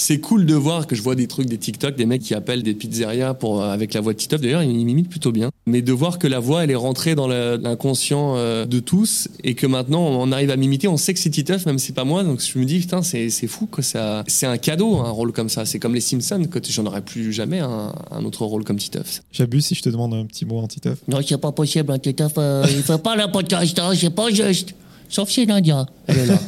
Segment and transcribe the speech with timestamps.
[0.00, 2.62] c'est cool de voir que je vois des trucs, des TikTok, des mecs qui appellent
[2.62, 4.40] des pizzerias pour, euh, avec la voix de Titeuf.
[4.40, 5.50] D'ailleurs, ils m'imitent plutôt bien.
[5.66, 9.54] Mais de voir que la voix, elle est rentrée dans l'inconscient euh, de tous et
[9.54, 10.88] que maintenant, on arrive à m'imiter.
[10.88, 12.24] On sait que c'est Titeuf, même si c'est pas moi.
[12.24, 13.82] Donc je me dis, putain, c'est c'est fou, quoi.
[13.84, 15.64] Ça- C'est un cadeau, un rôle comme ça.
[15.66, 19.22] C'est comme les Simpsons, que j'en aurais plus jamais un, un autre rôle comme Titeuf.
[19.32, 20.98] J'abuse si je te demande un petit mot anti-teuf.
[21.08, 24.30] Non, c'est pas possible, hein, Titeuf, euh, il fait pas le podcast, hein, c'est pas
[24.30, 24.74] juste.
[25.08, 26.38] Sauf chez Nadia, elle est là.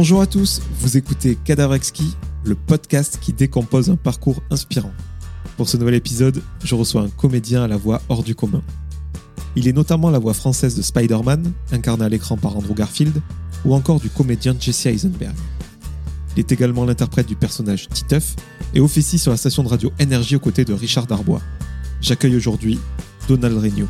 [0.00, 4.92] Bonjour à tous, vous écoutez Cadavre Exquis, le podcast qui décompose un parcours inspirant.
[5.56, 8.62] Pour ce nouvel épisode, je reçois un comédien à la voix hors du commun.
[9.56, 13.20] Il est notamment la voix française de Spider-Man, incarné à l'écran par Andrew Garfield,
[13.64, 15.34] ou encore du comédien Jesse Eisenberg.
[16.36, 18.36] Il est également l'interprète du personnage Titeuf
[18.74, 21.42] et officie sur la station de radio Énergie aux côtés de Richard Darbois.
[22.00, 22.78] J'accueille aujourd'hui
[23.26, 23.88] Donald Regnault.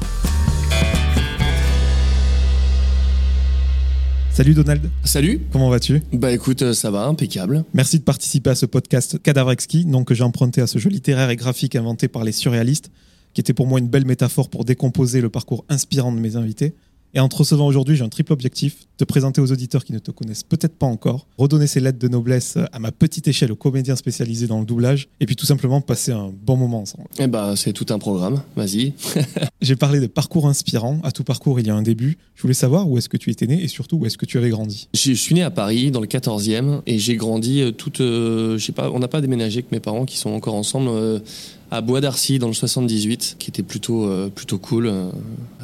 [4.39, 6.01] Salut Donald, Salut comment vas-tu?
[6.13, 7.65] Bah écoute, euh, ça va, impeccable.
[7.75, 10.91] Merci de participer à ce podcast Cadavre Exquis, nom que j'ai emprunté à ce jeu
[10.91, 12.93] littéraire et graphique inventé par les surréalistes,
[13.35, 16.75] qui était pour moi une belle métaphore pour décomposer le parcours inspirant de mes invités.
[17.15, 19.99] Et en te recevant aujourd'hui, j'ai un triple objectif, te présenter aux auditeurs qui ne
[19.99, 23.57] te connaissent peut-être pas encore, redonner ces lettres de noblesse à ma petite échelle aux
[23.57, 27.09] comédiens spécialisés dans le doublage, et puis tout simplement passer un bon moment ensemble.
[27.19, 28.93] Eh bah c'est tout un programme, vas-y.
[29.63, 32.19] J'ai parlé de parcours inspirant, à tout parcours il y a un début.
[32.35, 34.37] Je voulais savoir où est-ce que tu étais né et surtout où est-ce que tu
[34.39, 34.89] avais grandi.
[34.95, 38.01] Je je suis né à Paris, dans le 14e, et j'ai grandi euh, toute.
[38.01, 40.89] euh, je sais pas, on n'a pas déménagé avec mes parents qui sont encore ensemble
[40.91, 41.19] euh,
[41.71, 44.87] à Bois d'Arcy, dans le 78, qui était plutôt, euh, plutôt cool.
[44.87, 45.11] Euh,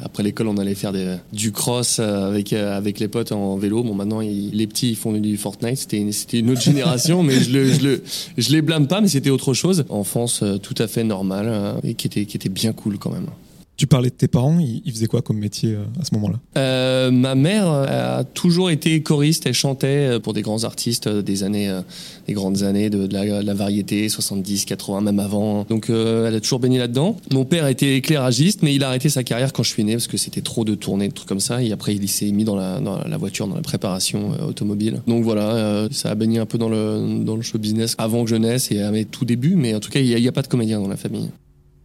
[0.03, 3.55] Après l'école, on allait faire des- du cross euh, avec, euh, avec les potes en
[3.57, 3.81] vélo.
[3.83, 5.77] Bon, maintenant, ils- les petits, ils font du Fortnite.
[5.77, 8.03] C'était une, c'était une autre génération, mais je, le, je, le,
[8.37, 9.83] je les blâme pas, mais c'était autre chose.
[9.89, 13.27] Enfance tout à fait normale, euh, et qui était, qui était bien cool quand même.
[13.77, 16.39] Tu parlais de tes parents, ils faisaient quoi comme métier euh, à ce moment-là?
[16.57, 21.09] Euh, ma mère euh, a toujours été choriste, elle chantait euh, pour des grands artistes
[21.09, 21.69] des années,
[22.25, 25.65] des grandes années de, la, de la variété, 70, 80, même avant.
[25.65, 27.17] Donc elle a toujours baigné là-dedans.
[27.33, 30.07] Mon père était éclairagiste, mais il a arrêté sa carrière quand je suis né parce
[30.07, 31.61] que c'était trop de tournées, de trucs comme ça.
[31.61, 32.79] Et après il s'est mis dans la,
[33.17, 35.01] voiture, dans la préparation automobile.
[35.07, 38.71] Donc voilà, ça a baigné un peu dans le, show business avant que je naisse
[38.71, 39.55] et à mes tout débuts.
[39.55, 41.29] Mais en tout cas, il n'y a, a pas de comédien dans la famille.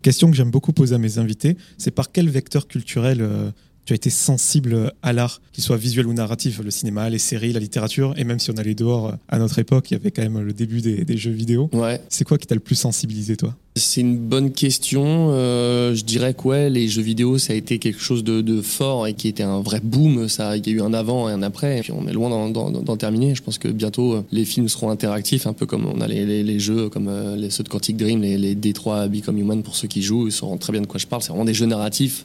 [0.02, 3.50] Question que j'aime beaucoup poser à mes invités, c'est par quel vecteur culturel euh,
[3.90, 7.52] tu as été sensible à l'art, qu'il soit visuel ou narratif, le cinéma, les séries,
[7.52, 10.12] la littérature, et même si on allait dehors euh, à notre époque, il y avait
[10.12, 11.68] quand même le début des, des jeux vidéo.
[11.72, 12.00] Ouais.
[12.08, 13.56] C'est quoi qui t'a le plus sensibilisé, toi?
[13.76, 15.28] C'est une bonne question.
[15.30, 18.62] Euh, je dirais que ouais, les jeux vidéo, ça a été quelque chose de, de
[18.62, 20.28] fort et qui était un vrai boom.
[20.28, 21.78] Ça, il y a eu un avant et un après.
[21.78, 23.34] Et puis on est loin d'en, terminer.
[23.36, 26.26] Je pense que bientôt euh, les films seront interactifs, un peu comme on a les,
[26.26, 29.62] les- les jeux comme euh, les ceux de Quantic Dream, les, les D3 Become Human
[29.62, 31.22] pour ceux qui jouent, ils sauront très bien de quoi je parle.
[31.22, 32.24] C'est vraiment des jeux narratifs,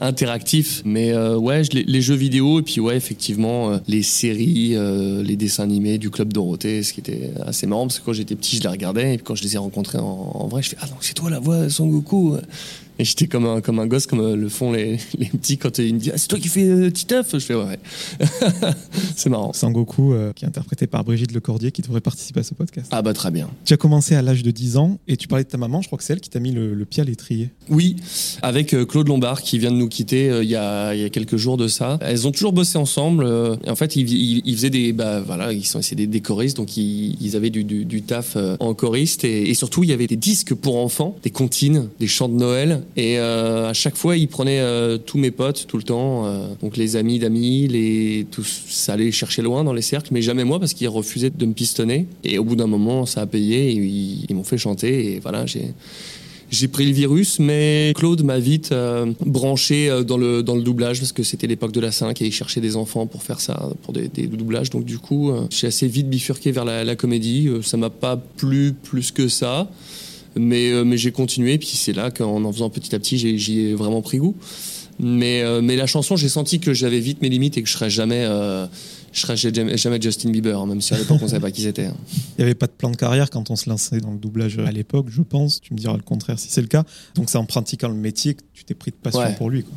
[0.00, 0.82] interactifs.
[0.84, 5.36] Mais euh, ouais, les, jeux vidéo et puis ouais, effectivement, euh, les séries, euh, les
[5.36, 8.56] dessins animés du Club Dorothée, ce qui était assez marrant parce que quand j'étais petit,
[8.56, 10.76] je les regardais et puis quand je les ai rencontrés en, en vrai, je fais
[10.80, 12.36] ah donc c'est toi la voix Son Goku.
[12.98, 15.78] Et j'étais comme un, comme un gosse, comme euh, le font les, les petits quand
[15.78, 17.32] ils me disent ah, c'est toi qui fais euh, Titeuf?
[17.32, 17.78] Je fais ouais.
[19.16, 19.52] c'est marrant.
[19.52, 22.88] Sangoku, euh, qui est interprété par Brigitte Lecordier, qui devrait participer à ce podcast.
[22.92, 23.48] Ah bah très bien.
[23.64, 25.88] Tu as commencé à l'âge de 10 ans, et tu parlais de ta maman, je
[25.88, 27.50] crois que c'est elle qui t'a mis le, le pied à l'étrier.
[27.68, 27.96] Oui,
[28.42, 31.04] avec euh, Claude Lombard qui vient de nous quitter euh, il y, a, il y
[31.04, 31.98] a quelques jours de ça.
[32.00, 33.24] Elles ont toujours bossé ensemble.
[33.24, 36.20] euh, et en fait, ils, ils, ils faisaient des, bah voilà, ils sont des, des
[36.20, 39.82] choristes, donc ils, ils avaient du, du, du taf euh, en choriste et, et surtout
[39.82, 42.82] il y avait des disques pour enfants, des comptines, des chants de Noël.
[42.96, 46.48] Et euh, à chaque fois, ils prenaient euh, tous mes potes tout le temps, euh,
[46.62, 48.26] donc les amis d'amis, les
[48.68, 51.52] ça allait chercher loin dans les cercles, mais jamais moi parce qu'ils refusaient de me
[51.52, 52.06] pistonner.
[52.22, 53.70] Et au bout d'un moment, ça a payé.
[53.70, 55.72] Et ils, m'ont fait chanter et voilà, j'ai
[56.50, 58.72] j'ai pris le virus, mais Claude m'a vite
[59.24, 62.32] branché dans le, dans le doublage parce que c'était l'époque de la 5 et il
[62.32, 64.70] cherchait des enfants pour faire ça, pour des, doublages.
[64.70, 67.50] Donc du coup, j'ai assez vite bifurqué vers la, la comédie.
[67.62, 69.68] Ça m'a pas plu plus que ça,
[70.36, 71.58] mais, euh, mais j'ai continué.
[71.58, 74.34] Puis c'est là qu'en en faisant petit à petit, j'ai- j'y ai vraiment pris goût.
[75.00, 77.72] Mais, euh, mais la chanson, j'ai senti que j'avais vite mes limites et que je
[77.74, 78.66] serais jamais, euh,
[79.14, 81.62] je serais jamais, jamais Justin Bieber, hein, même si à l'époque on savait pas qui
[81.62, 81.86] c'était.
[81.86, 81.94] hein.
[82.36, 84.58] Il n'y avait pas de plan de carrière quand on se lançait dans le doublage
[84.58, 85.60] à l'époque, je pense.
[85.60, 86.84] Tu me diras le contraire si c'est le cas.
[87.14, 89.34] Donc c'est en pratiquant le métier que tu t'es pris de passion Ouais.
[89.38, 89.62] pour lui.
[89.62, 89.72] Quoi.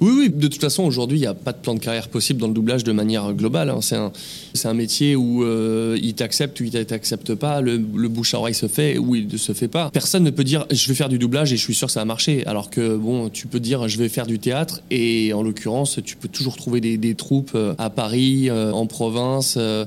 [0.00, 2.38] Oui, oui, de toute façon, aujourd'hui, il n'y a pas de plan de carrière possible
[2.40, 3.70] dans le doublage de manière globale.
[3.70, 3.80] hein.
[3.80, 4.12] C'est un,
[4.54, 8.38] c'est un métier où euh, il t'accepte ou il t'accepte pas, le, le bouche à
[8.38, 9.90] oreille se fait ou il ne se fait pas.
[9.90, 12.00] Personne ne peut dire je vais faire du doublage et je suis sûr que ça
[12.00, 12.46] va marcher.
[12.46, 16.16] Alors que, bon, tu peux dire je vais faire du théâtre et en l'occurrence, tu
[16.16, 19.54] peux toujours trouver des, des troupes euh, à Paris, euh, en province.
[19.56, 19.84] euh,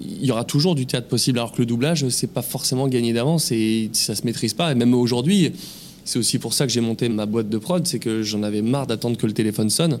[0.00, 3.12] il y aura toujours du théâtre possible, alors que le doublage, c'est pas forcément gagné
[3.12, 4.72] d'avance et ça se maîtrise pas.
[4.72, 5.52] Et même aujourd'hui,
[6.06, 8.62] c'est aussi pour ça que j'ai monté ma boîte de prod, c'est que j'en avais
[8.62, 9.98] marre d'attendre que le téléphone sonne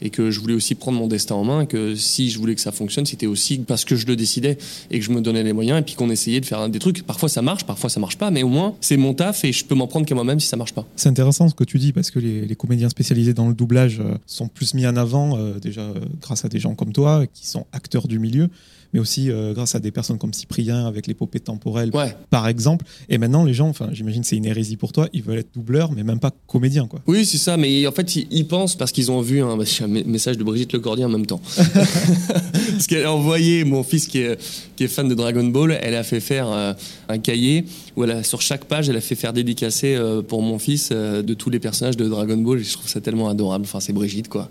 [0.00, 1.66] et que je voulais aussi prendre mon destin en main.
[1.66, 4.56] Que si je voulais que ça fonctionne, c'était aussi parce que je le décidais
[4.90, 7.02] et que je me donnais les moyens et puis qu'on essayait de faire des trucs.
[7.02, 9.64] Parfois ça marche, parfois ça marche pas, mais au moins c'est mon taf et je
[9.64, 10.86] peux m'en prendre qu'à moi-même si ça marche pas.
[10.96, 14.14] C'est intéressant ce que tu dis parce que les, comédiens spécialisés dans le doublage euh,
[14.26, 17.46] sont plus mis en avant euh, déjà euh, grâce à des gens comme toi qui
[17.46, 18.48] sont acteurs du milieu,
[18.92, 22.14] mais aussi euh, grâce à des personnes comme Cyprien avec l'épopée temporelle Ouais.
[22.30, 22.84] par exemple.
[23.08, 25.92] Et maintenant les gens, enfin j'imagine c'est une hérésie pour toi, ils veulent être doubleurs
[25.92, 27.00] mais même pas comédiens quoi.
[27.06, 29.64] Oui, c'est ça, mais en fait, ils, ils pensent parce qu'ils ont vu un, bah,
[29.82, 31.40] un message de Brigitte Lecordier en même temps.
[31.56, 34.38] parce qu'elle a envoyé mon fils qui est,
[34.76, 36.72] qui est fan de Dragon Ball, elle a fait faire euh,
[37.08, 37.64] un cahier
[37.96, 40.90] où elle a, sur chaque page, elle a fait faire dédicacer euh, pour mon fils
[40.90, 42.58] de tous les personnages de Dragon Ball.
[42.62, 43.64] Je trouve ça tellement adorable.
[43.64, 44.48] Enfin, c'est Brigitte, quoi.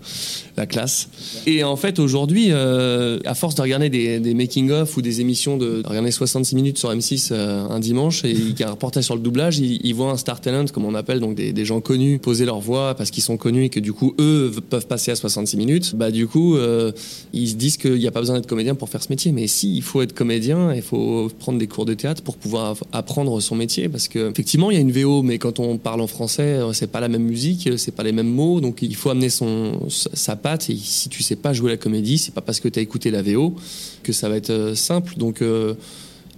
[0.56, 1.08] La classe.
[1.46, 5.82] Et en fait, aujourd'hui, à force de regarder des, des making-of ou des émissions de,
[5.82, 9.14] de regarder 66 minutes sur M6 euh, un dimanche et il a un reportage sur
[9.14, 11.80] le doublage, ils, ils voient un star talent, comme on appelle, donc des, des gens
[11.80, 15.10] connus, poser leur voix parce qu'ils sont connus et que du coup, eux peuvent passer
[15.10, 15.94] à 66 minutes.
[15.94, 16.92] Bah, du coup, euh,
[17.32, 19.32] ils se disent qu'il n'y a pas besoin d'être comédien pour faire ce métier.
[19.32, 22.76] Mais si, il faut être comédien, il faut prendre des cours de théâtre pour pouvoir
[22.92, 23.88] apprendre son métier.
[23.88, 26.72] Parce que, effectivement, il y a une VO, mais quand on parle en français, euh,
[26.72, 28.60] c'est pas la même musique, c'est pas les mêmes mots.
[28.60, 30.70] Donc, il faut amener son, sa patte.
[30.70, 33.10] Et si tu sais pas jouer la comédie, c'est pas parce que tu as écouté
[33.10, 33.54] la VO
[34.02, 35.14] que ça va être euh, simple.
[35.16, 35.74] Donc, euh,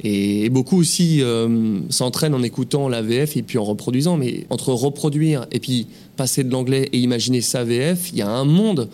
[0.02, 4.16] et, beaucoup aussi euh, s'entraînent en écoutant la VF et puis en reproduisant.
[4.16, 5.86] Mais entre reproduire et puis
[6.16, 8.88] passer de l'anglais et imaginer sa VF, il y a un monde.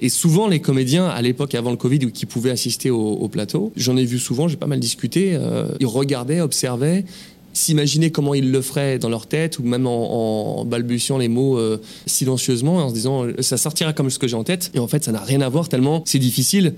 [0.00, 3.72] Et souvent, les comédiens, à l'époque, avant le Covid, qui pouvaient assister au, au plateau,
[3.76, 5.38] j'en ai vu souvent, j'ai pas mal discuté,
[5.78, 7.04] ils regardaient, observaient,
[7.54, 11.80] s'imaginaient comment ils le feraient dans leur tête, ou même en, balbutiant les mots euh,
[12.06, 14.70] silencieusement, en se disant, ça sortira comme ce que j'ai en tête.
[14.74, 16.74] Et en fait, ça n'a rien à voir tellement c'est difficile.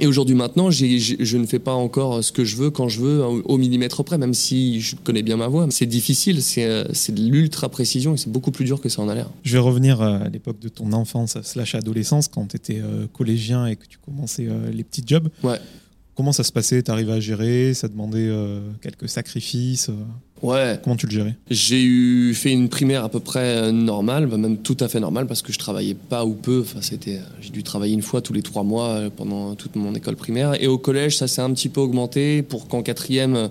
[0.00, 3.22] Et aujourd'hui maintenant, je ne fais pas encore ce que je veux quand je veux
[3.24, 5.66] au, millimètre près, même si je connais bien ma voix.
[5.70, 9.02] C'est difficile, c'est euh, c'est de l'ultra précision et c'est beaucoup plus dur que ça
[9.02, 9.28] en a l'air.
[9.42, 12.80] Je vais revenir euh, à l'époque de ton enfance slash adolescence quand tu étais
[13.12, 15.28] collégien et que tu commençais euh, les petits jobs.
[15.42, 15.58] Ouais.
[16.14, 16.82] Comment ça se passait?
[16.82, 17.72] T'arrivais à gérer?
[17.74, 19.94] Ça demandait euh, quelques sacrifices euh,
[20.42, 20.78] Ouais.
[20.82, 21.34] Comment tu le gérais?
[21.50, 25.00] J'ai eu fait une primaire à peu près euh, normale, bah, même tout à fait
[25.00, 26.60] normale, parce que je travaillais pas ou peu.
[26.60, 29.76] Enfin, c'était, euh, j'ai dû travailler une fois tous les trois mois euh, pendant toute
[29.76, 30.60] mon école primaire.
[30.60, 33.48] Et au collège, ça s'est un petit peu augmenté pour qu'en quatrième,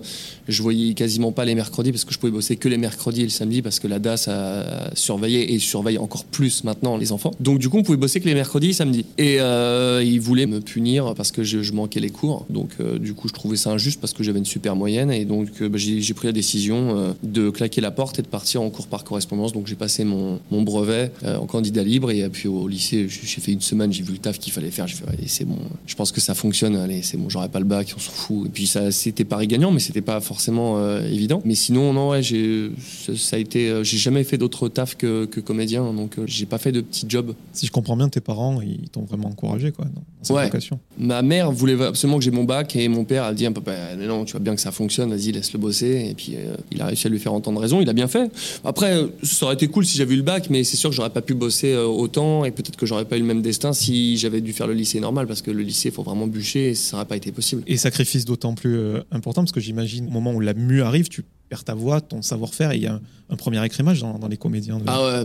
[0.48, 3.24] je voyais quasiment pas les mercredis parce que je pouvais bosser que les mercredis et
[3.24, 7.30] le samedi parce que la DAS a surveillé et surveille encore plus maintenant les enfants.
[7.40, 9.06] Donc du coup, on pouvait bosser que les mercredis et samedis.
[9.18, 12.46] Et euh, ils voulaient me punir parce que je, je manquais les cours.
[12.50, 15.24] Donc euh, du coup, je trouvais ça injuste parce que j'avais une super moyenne et
[15.24, 18.62] donc euh, bah, j'ai pris la décision euh, de claquer la porte et de partir
[18.62, 19.52] en cours par correspondance.
[19.52, 23.40] Donc j'ai passé mon, mon brevet euh, en candidat libre et puis au lycée, j'ai
[23.40, 24.86] fait une semaine, j'ai vu le taf qu'il fallait faire.
[24.86, 27.64] J'ai fait, c'est bon, je pense que ça fonctionne, allez, c'est bon, j'aurai pas le
[27.64, 28.46] bac, on s'en fout.
[28.46, 31.42] Et puis ça, c'était pari gagnant, mais c'était pas forcément euh, évident.
[31.44, 32.70] Mais sinon, non, ouais, j'ai,
[33.16, 36.72] ça, a été, j'ai jamais fait d'autres taf que, que comédien, donc j'ai pas fait
[36.72, 37.34] de petits jobs.
[37.52, 40.44] Si je comprends bien, tes parents, ils t'ont vraiment encouragé quoi, dans cette Ouais.
[40.44, 40.78] vocation.
[40.98, 43.60] Ma mère voulait absolument que j'ai mon bac et mon père a dit un peu
[43.60, 46.80] bah, non tu vois bien que ça fonctionne vas-y laisse-le bosser et puis euh, il
[46.80, 48.30] a réussi à lui faire entendre raison il a bien fait
[48.64, 51.10] après ça aurait été cool si j'avais eu le bac mais c'est sûr que j'aurais
[51.10, 54.16] pas pu bosser euh, autant et peut-être que j'aurais pas eu le même destin si
[54.16, 56.96] j'avais dû faire le lycée normal parce que le lycée faut vraiment bûcher et ça
[56.96, 60.32] aurait pas été possible Et sacrifice d'autant plus euh, important parce que j'imagine au moment
[60.32, 61.22] où la mue arrive, tu
[61.52, 64.28] perds ta voix, ton savoir-faire, et il y a un, un premier écrémage dans, dans
[64.28, 64.78] les comédiens.
[64.78, 65.24] De, Ah ouais,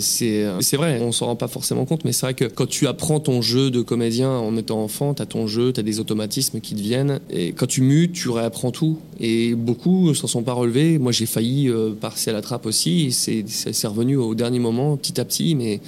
[0.00, 2.66] c'est- euh, c'est vrai, on s'en rend pas forcément compte, mais c'est vrai que quand
[2.66, 6.60] tu apprends ton jeu de comédien en étant enfant, t'as ton jeu, t'as des automatismes
[6.60, 8.96] qui te viennent, et quand tu mutes, tu réapprends tout.
[9.20, 10.98] Et beaucoup s'en sont pas relevés.
[10.98, 14.34] Moi, j'ai failli euh, passer à la trappe aussi, et c'est c'est- c'est revenu au
[14.34, 15.80] dernier moment, petit à petit, mais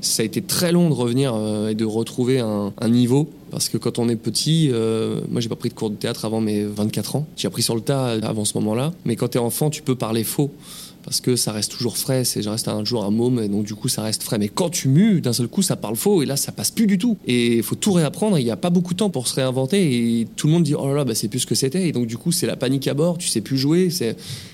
[0.00, 3.28] ça a été très long de revenir euh, et de retrouver un, niveau.
[3.50, 6.24] Parce que quand on est petit, euh, moi j'ai pas pris de cours de théâtre
[6.24, 7.26] avant mes 24 ans.
[7.36, 8.92] J'ai appris sur le tas avant ce moment-là.
[9.04, 10.50] Mais quand t'es enfant, tu peux parler faux
[11.08, 13.64] parce que ça reste toujours frais, c'est je reste un jour un môme et donc
[13.64, 14.36] du coup ça reste frais.
[14.36, 16.86] Mais quand tu mues, d'un seul coup ça parle faux et là ça passe plus
[16.86, 17.16] du tout.
[17.26, 20.20] Et il faut tout réapprendre, il n'y a pas beaucoup de temps pour se réinventer
[20.20, 21.92] et tout le monde dit oh là là bah, c'est plus ce que c'était et
[21.92, 23.88] donc du coup c'est la panique à bord, tu sais plus jouer,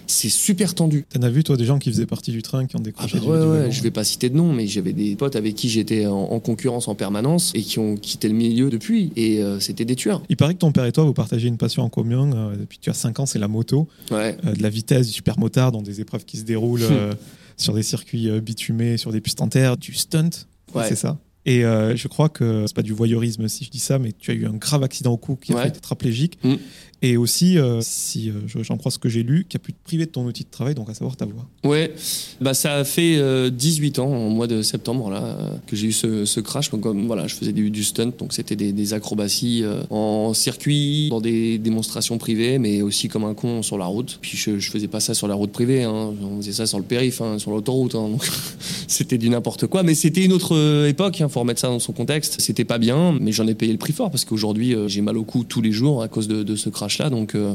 [0.06, 1.04] c'est super tendu.
[1.08, 3.18] T'en as vu, toi, des gens qui faisaient partie du train, qui ont Ah décroché
[3.18, 5.16] bah du, ouais, du ouais, wagon je vais pas citer de nom, mais j'avais des
[5.16, 8.70] potes avec qui j'étais en, en concurrence en permanence et qui ont quitté le milieu
[8.70, 10.22] depuis et euh, c'était des tueurs.
[10.28, 12.32] Il paraît que ton père et toi, vous partagez une passion en commun.
[12.34, 13.88] euh, depuis tu as 5 ans, c'est la moto.
[14.10, 14.36] Ouais.
[14.44, 16.80] Euh, de la vitesse, du super motard dans des épreuves qui se déroulent
[17.56, 20.30] sur des circuits bitumés, sur des pistes en terre, du stunt.
[20.74, 20.84] Ouais.
[20.88, 23.98] C'est ça Et euh, je crois que c'est pas du voyeurisme si je dis ça,
[23.98, 25.62] mais tu as eu un grave accident au cou qui a Ouais.
[25.64, 26.38] fait tétraplégique.
[26.42, 26.54] Mm.
[27.02, 29.74] Et aussi, euh, si euh, je- j'en crois ce que j'ai lu, qui a pu
[29.74, 31.46] te priver de ton outil de travail, donc à savoir ta voix.
[31.62, 31.92] Ouais,
[32.40, 35.36] bah ça a fait euh, 18 ans au mois de septembre là
[35.66, 36.70] que j'ai eu ce, ce crash.
[36.70, 41.08] Donc comme, voilà, je faisais du, du stunt, donc c'était des, des acrobaties en circuit,
[41.10, 44.18] dans des démonstrations privées, mais aussi comme un con sur la route.
[44.22, 46.14] Puis je, je faisais pas ça sur la route privée, hein.
[46.22, 47.96] on faisait ça sur le périph, hein, sur l'autoroute.
[47.96, 48.08] hein.
[48.08, 48.24] Donc
[48.88, 49.82] c'était du n'importe quoi.
[49.82, 52.40] Mais c'était une autre époque, il faut remettre ça dans son contexte.
[52.40, 55.18] C'était pas bien, mais j'en ai payé le prix fort parce qu'aujourd'hui euh, j'ai mal
[55.18, 57.10] au cou tous les jours à cause de, ce crash là.
[57.10, 57.54] Donc euh,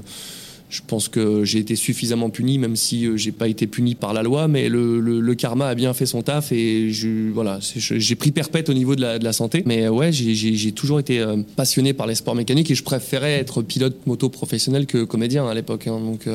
[0.70, 4.14] je pense que j'ai été suffisamment puni, même si euh, j'ai pas été puni par
[4.14, 6.92] la loi, mais le, karma a bien fait son taf et
[7.34, 9.64] voilà, j'ai pris perpète au niveau de la, santé.
[9.66, 13.96] Mais ouais, j'ai- toujours été passionné par les sports mécaniques et je préférais être pilote
[14.06, 15.88] moto professionnel que comédien à l'époque.
[15.88, 16.00] hein.
[16.00, 16.28] donc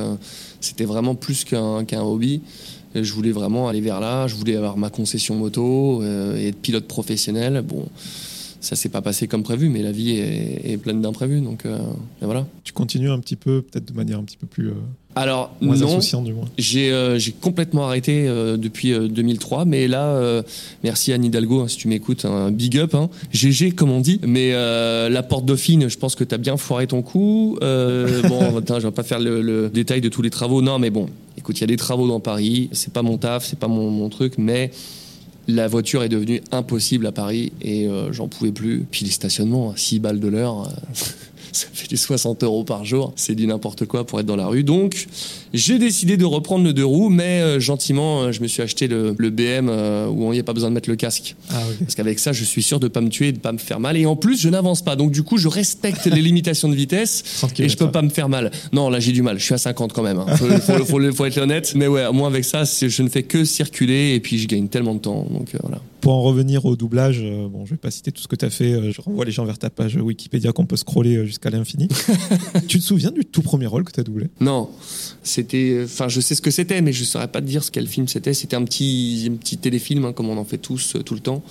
[0.60, 2.40] c'était vraiment plus qu'un hobby.
[2.94, 6.60] Je voulais vraiment aller vers là, je voulais avoir ma concession moto euh, et être
[6.60, 7.62] pilote professionnel.
[7.62, 7.86] Bon,
[8.60, 11.78] ça s'est pas passé comme prévu, mais la vie est, pleine d'imprévus, donc euh,
[12.20, 12.46] voilà.
[12.64, 14.74] Tu continues un petit peu, peut-être de manière un petit peu plus euh,
[15.16, 16.46] Alors moins non, insouciante du moins.
[16.58, 20.42] j'ai euh, j'ai complètement arrêté euh, depuis euh, 2003, mais là, euh,
[20.82, 23.08] merci Anne Hidalgo hein, si tu m'écoutes, un big up, hein.
[23.32, 24.20] GG comme on dit.
[24.26, 27.56] Mais euh, la porte Dauphine, je pense que t'as bien foiré ton coup.
[27.62, 30.80] Euh, bon, attends, je vais pas faire le, le détail de tous les travaux, non,
[30.80, 31.06] mais bon,
[31.38, 33.90] écoute, il y a des travaux dans Paris, c'est pas mon taf, c'est pas mon,
[33.90, 34.72] mon truc, mais
[35.46, 38.86] la voiture est devenue impossible à Paris et euh, j'en pouvais plus.
[38.90, 40.68] Puis les stationnements, à 6 balles de l'heure,
[41.56, 43.12] ça fait du 60 euros par jour.
[43.16, 44.64] C'est du n'importe quoi pour être dans la rue.
[44.64, 45.06] Donc,
[45.52, 48.88] j'ai décidé de reprendre le deux roues, mais euh, gentiment, euh, je me suis acheté
[48.88, 51.36] le, le BM euh, où il n'y a pas besoin de mettre le casque.
[51.50, 51.62] Ah.
[51.80, 53.96] Parce qu'avec ça, je suis sûr de pas me tuer de pas me faire mal.
[53.96, 54.96] Et en plus, je n'avance pas.
[54.96, 57.22] Donc, du coup, je respecte les limitations de vitesse.
[57.38, 58.50] 30 Et je peux pas me faire mal.
[58.72, 59.38] Non, là j'ai du mal.
[59.38, 60.18] Je suis à 50 quand même.
[60.18, 60.36] Hein.
[60.36, 61.72] Faut, faut- faut le- faut être honnête.
[61.76, 64.94] Mais ouais, moi avec ça, je ne fais que circuler et puis je gagne tellement
[64.94, 65.26] de temps.
[65.30, 65.80] Donc euh, voilà.
[66.04, 68.44] Pour en revenir au doublage, euh, bon, je vais pas citer tout ce que tu
[68.44, 71.24] as fait, euh, je renvoie les gens vers ta page Wikipédia qu'on peut scroller euh,
[71.24, 71.88] jusqu'à l'infini.
[72.68, 74.26] tu te souviens du tout premier rôle que tu as doublé?
[74.38, 74.68] Non,
[75.22, 75.80] c'était.
[75.82, 78.06] Enfin, je sais ce que c'était, mais je saurais pas te dire ce quel film
[78.06, 78.34] c'était.
[78.34, 81.20] C'était un petit, un petit téléfilm, hein, comme on en fait tous euh, tout le
[81.20, 81.42] temps.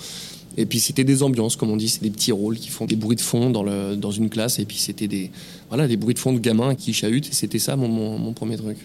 [0.56, 2.96] Et puis c'était des ambiances, comme on dit, c'est des petits rôles qui font des
[2.96, 4.60] bruits de fond dans, le, dans une classe.
[4.60, 5.32] Et puis c'était des,
[5.70, 7.30] voilà, des bruits de fond de gamins qui chahutent.
[7.30, 8.78] Et c'était ça mon, mon, mon premier truc.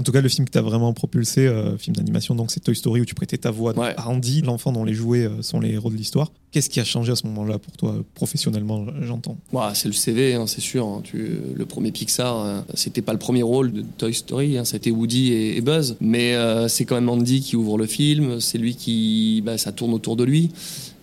[0.00, 2.74] En tout cas, le film qui t'a vraiment propulsé, euh, film d'animation, donc c'est Toy
[2.74, 3.92] Story où tu prêtais ta voix Ouais.
[3.98, 6.32] à Andy, l'enfant dont les jouets euh, sont les héros de l'histoire.
[6.52, 9.36] Qu'est-ce qui a changé à ce moment-là pour toi, euh, professionnellement, j'entends?
[9.52, 10.86] Bah, c'est le CV, hein, c'est sûr.
[10.86, 11.02] hein.
[11.04, 14.90] Tu, le premier Pixar, euh, c'était pas le premier rôle de Toy Story, hein, c'était
[14.90, 15.96] Woody et, et Buzz.
[16.00, 19.42] Mais euh, c'est quand même Andy qui ouvre le film, c'est lui qui.
[19.44, 20.48] Bah, ça tourne autour de lui.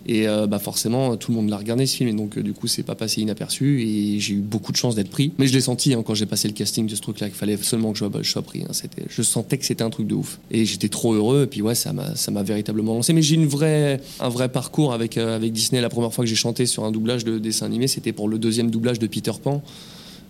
[0.09, 2.53] Et euh, bah forcément, tout le monde l'a regardé ce film, et donc euh, du
[2.53, 3.81] coup, c'est pas passé inaperçu.
[3.83, 5.33] Et j'ai eu beaucoup de chance d'être pris.
[5.37, 7.57] Mais je l'ai senti hein, quand j'ai passé le casting de ce truc-là, qu'il fallait
[7.57, 8.63] seulement que je, sois- pris.
[8.63, 8.71] hein.
[9.09, 10.39] Je sentais que c'était un truc de ouf.
[10.49, 11.43] Et j'étais trop heureux.
[11.43, 13.11] Et puis ouais, ça m'a, ça m'a véritablement lancé.
[13.11, 15.81] Mais j'ai une vraie, un vrai parcours avec, euh, avec Disney.
[15.81, 18.39] La première fois que j'ai chanté sur un doublage de dessin animé, c'était pour le
[18.39, 19.61] deuxième doublage de Peter Pan.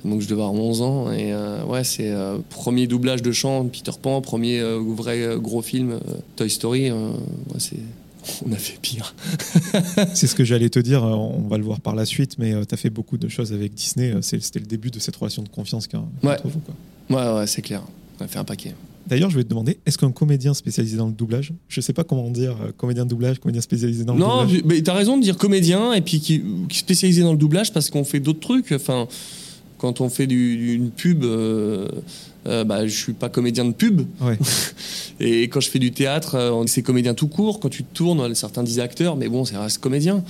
[0.05, 1.33] Donc je devais avoir 11 ans et
[1.67, 5.99] ouais c'est euh, premier doublage de chant Peter Pan, premier vrai gros film
[6.35, 6.91] Toy Story.
[6.91, 7.77] euh, ouais, c'est
[8.47, 9.15] on a fait pire.
[10.13, 12.53] C'est ce que j'allais te dire, euh, on va le voir par la suite, mais
[12.65, 14.11] tu as fait beaucoup de choses avec Disney.
[14.13, 16.33] euh, C'était le début de cette relation de confiance qu'a- Ouais.
[16.33, 16.59] entre vous.
[16.59, 16.75] quoi.
[17.09, 17.81] Ouais ouais c'est clair.
[18.19, 18.73] On a fait un paquet.
[19.05, 22.03] D'ailleurs, je vais te demander, est-ce qu'un comédien spécialisé dans le doublage, je sais pas
[22.03, 25.17] comment dire, euh, comédien de doublage, comédien spécialisé dans le Non, doublage, mais t'as raison
[25.17, 26.43] de dire comédien et puis qui,
[26.73, 28.73] spécialisé dans le doublage parce qu'on fait d'autres trucs.
[28.73, 29.07] Enfin,
[29.77, 31.87] quand on fait du- une pub, euh,
[32.47, 34.01] euh, bah, je suis pas comédien de pub.
[34.21, 34.37] Ouais.
[35.19, 37.59] Et quand je fais du théâtre, euh, c'est comédien tout court.
[37.59, 40.23] Quand tu tournes, certains disent acteur, mais bon, ça reste comédien.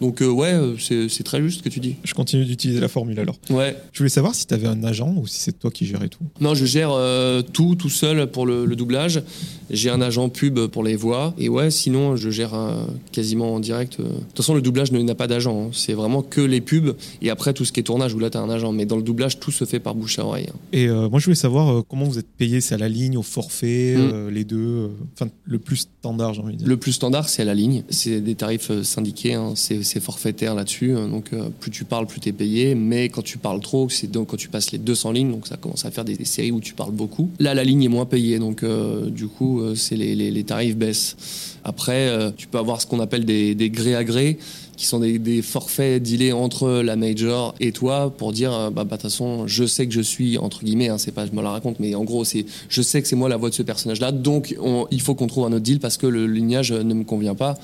[0.00, 1.96] Donc euh, ouais, euh, c'est c'est très juste ce que tu dis.
[2.04, 3.36] je continue d'utiliser la formule alors.
[3.50, 3.76] Ouais.
[3.92, 6.20] Je voulais savoir si tu avais un agent ou si c'est toi qui gérais tout.
[6.40, 9.22] Non, je gère euh, tout tout seul pour le, le doublage.
[9.70, 11.34] J'ai un agent pub pour les voix.
[11.36, 13.98] Et ouais, sinon, je gère euh, quasiment en direct.
[14.00, 14.04] euh.
[14.04, 15.64] De toute façon, le doublage n'a pas d'agent.
[15.66, 15.70] hein.
[15.72, 16.94] C'est vraiment que les pubs.
[17.20, 18.72] Et après, tout ce qui est tournage, où là, tu as un agent.
[18.72, 20.46] Mais dans le doublage, tout se fait par bouche à oreille.
[20.48, 20.56] hein.
[20.72, 23.16] Et euh, moi, je voulais savoir euh, comment vous êtes payé, c'est à la ligne,
[23.16, 24.00] au forfait, Mm.
[24.12, 26.68] euh, les deux, euh, enfin le plus standard, j'ai envie de dire.
[26.68, 27.82] Le plus standard, c'est à la ligne.
[27.90, 29.54] C'est des tarifs syndiqués, hein.
[29.56, 30.92] c'est forfaitaire là-dessus.
[30.92, 32.74] Donc, plus tu parles, plus tu es payé.
[32.74, 35.56] Mais quand tu parles trop, c'est donc quand tu passes les 200 lignes, donc ça
[35.56, 37.30] commence à faire des, des séries où tu parles beaucoup.
[37.40, 38.38] Là, la ligne est moins payée.
[38.38, 41.16] Donc, euh, du coup, c'est les, les- les tarifs baissent.
[41.64, 44.38] Après, euh, tu peux avoir ce qu'on appelle des, des gré à gré
[44.78, 48.96] qui sont des, forfaits dealés entre la major et toi pour dire euh, bah bah,
[48.96, 51.42] de toute façon je sais que je suis entre guillemets hein, c'est pas je me
[51.42, 53.62] la raconte mais en gros c'est je sais que c'est moi la voix de ce
[53.62, 56.72] personnage là donc on- il faut qu'on trouve un autre deal parce que le lignage
[56.72, 57.56] ne me convient pas.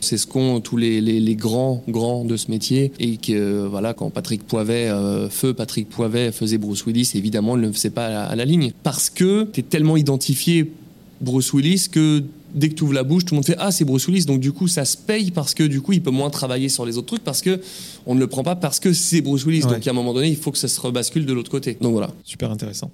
[0.00, 3.94] C'est ce qu'ont tous les, les, grands grands de ce métier et que euh, voilà
[3.94, 7.90] quand Patrick Poivet euh, feu Patrick Poivet faisait Bruce Willis évidemment il ne le faisait
[7.90, 10.70] pas à la, à la ligne parce que tu es tellement identifié
[11.20, 12.22] Bruce Willis que
[12.54, 14.24] dès que tu ouvres la bouche, tout le monde fait Ah, c'est Bruce Willis.
[14.24, 16.86] Donc, du coup, ça se paye parce que, du coup, il peut moins travailler sur
[16.86, 17.60] les autres trucs parce que
[18.06, 19.64] on ne le prend pas parce que c'est Bruce Willis.
[19.64, 19.74] Ouais.
[19.74, 21.76] Donc, à un moment donné, il faut que ça se rebascule de l'autre côté.
[21.80, 22.10] Donc, voilà.
[22.24, 22.90] Super intéressant.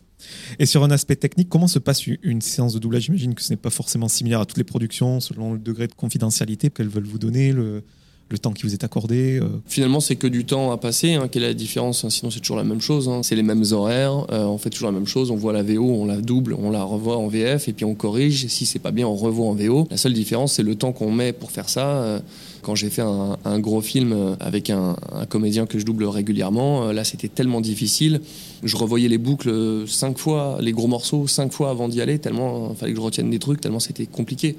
[0.59, 3.05] Et sur un aspect technique, comment se passe une séance de doublage?
[3.05, 5.95] J'imagine que ce n'est pas forcément similaire à toutes les productions, selon le degré de
[5.95, 7.83] confidentialité qu'elles veulent vous donner, le,
[8.33, 9.39] le temps qui vous est accordé.
[9.41, 9.47] euh.
[9.67, 11.15] Finalement, c'est que du temps à passer.
[11.15, 11.29] hein.
[11.31, 12.11] Quelle est la différence hein?
[12.11, 13.09] Sinon, c'est toujours la même chose.
[13.09, 13.21] hein.
[13.23, 14.27] C'est les mêmes horaires.
[14.33, 15.31] euh, on fait toujours la même chose.
[15.31, 17.95] On voit la VO, on la double, on la revoit en VF et puis on
[17.95, 18.47] corrige.
[18.49, 19.87] Si c'est pas bien, on revoit en VO.
[19.91, 21.87] La seule différence, c'est le temps qu'on met pour faire ça.
[22.03, 22.21] Euh,
[22.63, 27.03] Quand j'ai fait un, gros film avec un, un comédien que je double régulièrement, là,
[27.03, 28.21] c'était tellement difficile.
[28.63, 29.53] Je revoyais les boucles
[29.89, 33.31] cinq fois, les gros morceaux cinq fois avant d'y aller, tellement fallait que je retienne
[33.31, 34.55] des trucs, tellement c'était compliqué.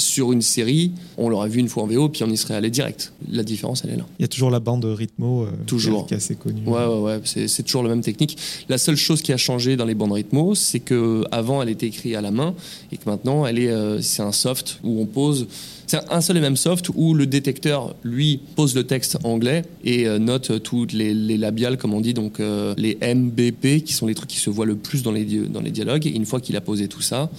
[0.00, 2.70] Sur une série, on l'aurait vu une fois en VO, puis on y serait allé
[2.70, 3.12] direct.
[3.30, 4.06] La différence, elle est là.
[4.18, 6.06] Il y a toujours la bande rythmo euh, Toujours.
[6.06, 6.62] qui est assez connue.
[6.66, 8.38] Ouais, ouais, ouais, c'est toujours la même technique.
[8.68, 11.86] La seule chose qui a changé dans les bandes rythmo, c'est que avant elle était
[11.86, 12.54] écrite à la main
[12.92, 15.46] et que maintenant elle est, euh, c'est un soft où on pose.
[15.86, 20.06] C'est un seul et même soft où le détecteur, lui, pose le texte anglais et
[20.06, 22.40] euh, note toutes les, les labiales, comme on dit, donc
[22.76, 25.70] les MBP, qui sont les trucs qui se voient le plus dans les, dans les
[25.70, 26.06] dialogues.
[26.06, 27.30] Et une fois qu'il a posé tout ça,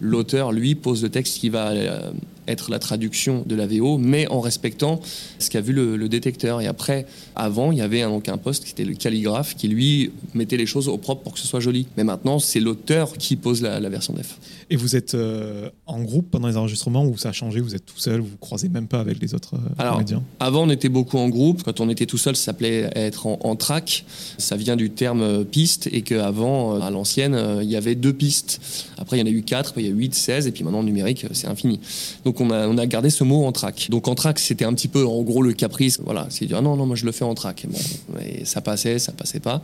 [0.00, 2.10] l'auteur, lui, pose le texte qui va euh,
[2.48, 5.00] être la traduction de la VO, mais en respectant
[5.38, 6.60] ce qu'a vu le, le détecteur.
[6.60, 7.06] Et après,
[7.36, 10.56] avant, il y avait un, donc un poste qui était le calligraphe, qui lui mettait
[10.56, 11.86] les choses au propre pour que ce soit joli.
[11.96, 14.38] Mais maintenant, c'est l'auteur qui pose la, la version def.
[14.70, 17.60] Et vous êtes euh, en groupe pendant les enregistrements ou ça a changé?
[17.60, 20.22] Vous êtes tout seul, vous vous croisez même pas avec les autres euh, Alors, comédiens?
[20.38, 21.62] Avant, on était beaucoup en groupe.
[21.64, 24.04] Quand on était tout seul, ça s'appelait être en, en track.
[24.38, 28.12] Ça vient du terme euh, piste et qu'avant, à l'ancienne, euh, il y avait deux
[28.12, 28.60] pistes.
[28.96, 30.62] Après, il y en a eu quatre, il y a eu huit, seize, et puis
[30.62, 31.80] maintenant, en numérique, euh, c'est infini.
[32.24, 33.88] Donc, on a, on a gardé ce mot en track.
[33.90, 35.98] Donc, en track, c'était un petit peu, en gros, le caprice.
[36.04, 37.66] Voilà, c'est dire, ah non, non, moi, je le fais en track.
[37.68, 37.78] Bon,
[38.24, 39.62] et ça passait, ça passait pas.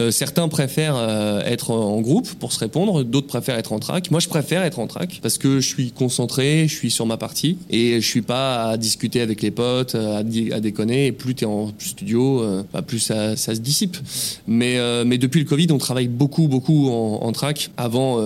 [0.00, 4.10] Euh, certains préfèrent euh, être en groupe pour se répondre, d'autres préfèrent être en track.
[4.10, 7.16] Moi, je préfère être en track parce que je suis concentré, je suis sur ma
[7.16, 11.06] partie et je suis pas à discuter avec les potes, à, déconner.
[11.06, 13.96] Et plus tu es en studio, euh, bah, plus ça, se dissipe.
[14.46, 14.76] Mais,
[15.18, 17.70] depuis le Covid, on travaille beaucoup, beaucoup en, en track.
[17.76, 18.18] Avant,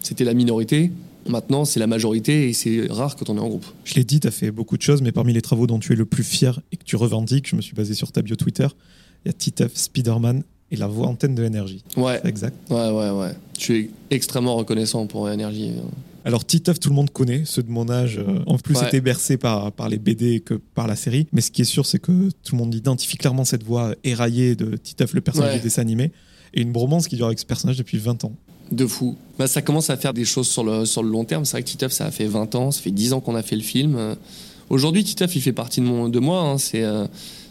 [0.00, 0.90] c'était la minorité.
[1.28, 3.64] Maintenant, c'est la majorité et c'est rare quand on est en groupe.
[3.84, 5.92] Je l'ai dit, tu as fait beaucoup de choses, mais parmi les travaux dont tu
[5.92, 8.36] es le plus fier et que tu revendiques, je me suis basé sur ta bio
[8.36, 8.66] Twitter,
[9.24, 11.82] il y a Titeuf, Spider-Man et la voix antenne de l'énergie.
[11.96, 12.56] Ouais, C'est exact.
[12.70, 13.32] ouais, ouais, ouais.
[13.58, 15.72] Je suis extrêmement reconnaissant pour énergie.
[16.26, 18.86] Alors Titeuf, tout le monde connaît, ceux de mon âge, euh, en plus Ouais.
[18.88, 21.26] étaient bercés par, par les BD que par la série.
[21.32, 24.56] Mais ce qui est sûr, c'est que tout le monde identifie clairement cette voix éraillée
[24.56, 25.56] de Titeuf, le personnage Ouais.
[25.58, 26.12] du dessin animé,
[26.54, 28.32] et une bromance qui dure avec ce personnage depuis 20 ans.
[28.72, 29.16] De fou.
[29.38, 31.44] Bah, ça commence à faire des choses sur le, sur le long terme.
[31.44, 33.42] C'est vrai que Titeuf, ça a fait 20 ans, ça fait 10 ans qu'on a
[33.42, 33.96] fait le film.
[33.96, 34.14] Euh,
[34.70, 36.40] Aujourd'hui, Titeuf, il fait partie de, mon, de moi.
[36.40, 36.58] hein.
[36.58, 37.06] C'est euh,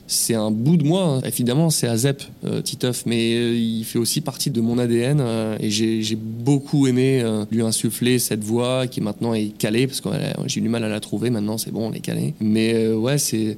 [0.07, 1.21] c'est un bout de moi.
[1.25, 5.21] Évidemment, c'est Azep, euh, Titeuf, mais euh, il fait aussi partie de mon ADN.
[5.59, 10.09] et j'ai beaucoup aimé lui insuffler cette voix qui maintenant est calée, parce que
[10.47, 11.29] j'ai eu du mal à la trouver.
[11.29, 12.33] Maintenant, c'est bon, on est calé.
[12.41, 13.57] Mais ouais, c'est.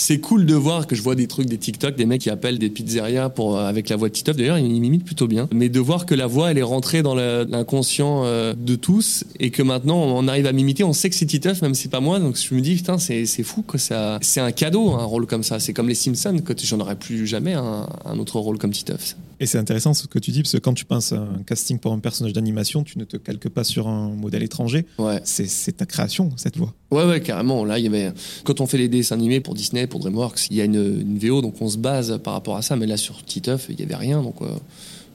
[0.00, 2.58] C'est cool de voir que je vois des trucs, des TikTok, des mecs qui appellent
[2.58, 4.34] des pizzerias pour, euh, avec la voix de Titeuf.
[4.34, 5.46] D'ailleurs, il m'imite plutôt bien.
[5.52, 9.50] Mais de voir que la voix, elle est rentrée dans l'inconscient euh, de tous et
[9.50, 10.84] que maintenant, on arrive à m'imiter.
[10.84, 12.18] On sait que c'est Titeuf, même si c'est pas moi.
[12.18, 13.60] Donc je me dis, putain, c'est fou.
[13.60, 13.78] quoi.
[13.78, 15.60] Ça- C'est un cadeau, un rôle comme ça.
[15.60, 17.86] C'est comme les Simpsons, que j'en aurais plus jamais un,
[18.18, 19.16] autre rôle comme Titeuf.
[19.40, 21.78] Et c'est intéressant ce que tu dis, parce que quand tu penses à un casting
[21.78, 24.84] pour un personnage d'animation, tu ne te calques pas sur un modèle étranger.
[24.98, 25.20] Ouais.
[25.24, 26.74] C'est ta création, cette voix.
[26.90, 27.64] Ouais, ouais, carrément.
[27.64, 28.12] Là, il y avait.
[28.44, 31.18] Quand on fait les dessins animés pour Disney, pour DreamWorks, il y a une, une
[31.18, 32.76] VO, donc on se base par rapport à ça.
[32.76, 34.22] Mais là, sur Titeuf, il y avait rien.
[34.22, 34.48] Donc, euh,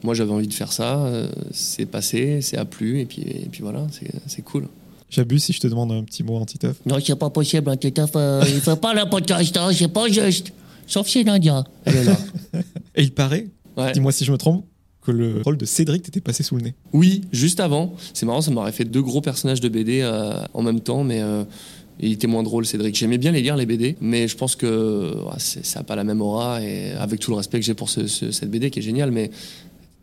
[0.03, 1.05] moi, j'avais envie de faire ça.
[1.05, 3.85] euh, c'est passé, c'est a plu, et puis, et puis voilà,
[4.27, 4.67] c'est cool.
[5.09, 6.77] J'abuse si je te demande un petit mot en Titeuf.
[6.85, 10.07] Non, c'est pas possible, hein, Titeuf, euh, il fait pas le podcast, hein, c'est pas
[10.09, 10.51] juste.
[10.87, 11.63] Sauf est là.
[12.95, 13.91] Et il paraît, Ouais.
[13.91, 14.65] dis-moi si je me trompe,
[15.01, 16.73] que le rôle de Cédric t'était passé sous le nez.
[16.93, 17.93] Oui, juste avant.
[18.13, 21.21] C'est marrant, ça m'aurait fait deux gros personnages de BD euh, en même temps, mais
[21.21, 21.43] euh,
[21.99, 22.95] il était moins drôle, Cédric.
[22.95, 26.03] J'aimais bien les lire, les BD, mais je pense que ouais, ça n'a pas la
[26.03, 28.79] même aura, et avec tout le respect que j'ai pour ce- ce- cette BD qui
[28.79, 29.29] est géniale, mais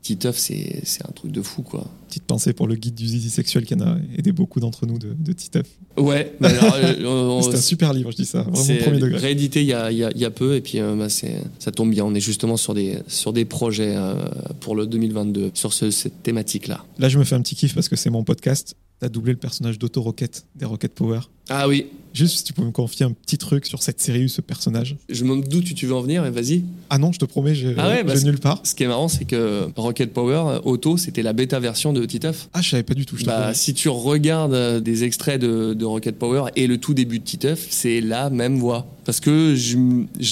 [0.03, 1.87] Titeuf, c'est c'est un truc de fou, quoi.
[2.09, 4.99] Petite pensée pour le guide du zizi sexuel qui en a aidé beaucoup d'entre nous
[4.99, 5.67] de, de Titeuf.
[5.97, 9.19] Ouais, alors, euh, C'est un super livre, je dis ça, vraiment c'est premier degré.
[9.19, 11.71] réédité il y a, y a- il y a peu, et puis euh, bah, ça
[11.73, 12.05] tombe bien.
[12.05, 14.15] On est justement sur des, sur des projets euh,
[14.61, 16.85] pour le 2022, sur ce- cette thématique-là.
[16.99, 18.75] Là, je me fais un petit kiff parce que c'est mon podcast.
[18.99, 21.21] T'as doublé le personnage d'Auto Rocket des Rocket Power.
[21.55, 24.29] Ah oui, Juste si tu peux me confier un petit truc sur cette série ou
[24.29, 24.97] ce personnage.
[25.09, 26.62] je me demande d'où tu tu veux en venir, et vas-y.
[26.91, 28.61] Ah non, je te promets, je, Ah ouais, bah nulle part.
[28.65, 32.49] Ce qui est marrant, c'est que Rocket Power Auto, c'était la bêta version de Titeuf.
[32.53, 33.17] Ah, je savais pas du tout.
[33.17, 36.93] Je Bah, si tu regardes euh, des extraits de, de Rocket Power et le tout
[36.93, 38.87] début de Titeuf, c'est la même voix.
[39.05, 39.77] Parce que je,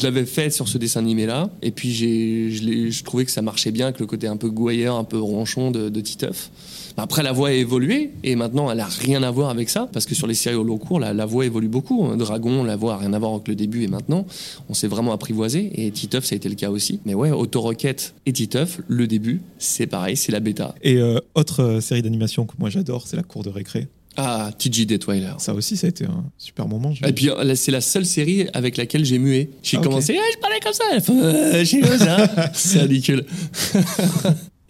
[0.02, 3.86] l'avais fait sur ce dessin animé-là, et puis j'ai, je, trouvais que ça marchait bien
[3.86, 6.50] avec le côté un peu gouailleur, un peu ronchon de, de Titeuf.
[6.96, 10.06] Après, la voix a évolué, et maintenant, elle a rien à voir avec ça, parce
[10.06, 12.04] que sur les séries au long cours, la, la voix évolue beaucoup.
[12.06, 12.16] hein.
[12.16, 14.26] Dragon, la voix a rien à voir avec le début et maintenant.
[14.68, 17.00] On s'est vraiment apprivoisé, et Titeuf, ça a été le cas aussi.
[17.04, 20.74] Mais ouais, Auto Rocket et Titeuf, le début, c'est pareil, c'est la bêta.
[20.82, 23.88] Et euh, autre euh, série d'animation que moi j'adore, c'est La Cour de récré.
[24.16, 25.32] Ah, TG Detweiler.
[25.38, 26.92] Ça aussi, ça a été un super moment.
[27.06, 29.50] Et puis euh, c'est la seule série avec laquelle j'ai mué.
[29.62, 31.12] J'ai Ah, commencé, Ah, je parlais comme ça.
[31.12, 32.50] Euh, j'ai comme ça.
[32.54, 33.24] c'est ridicule.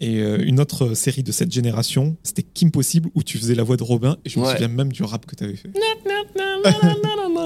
[0.03, 3.61] Et euh, une autre série de cette génération, c'était Kim Possible, où tu faisais la
[3.63, 4.17] voix de Robin.
[4.25, 4.51] Et je me Ouais.
[4.53, 5.69] souviens même du rap que tu avais fait.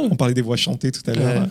[0.09, 1.41] On parlait des voix chantées tout à l'heure.
[1.43, 1.47] Ouais.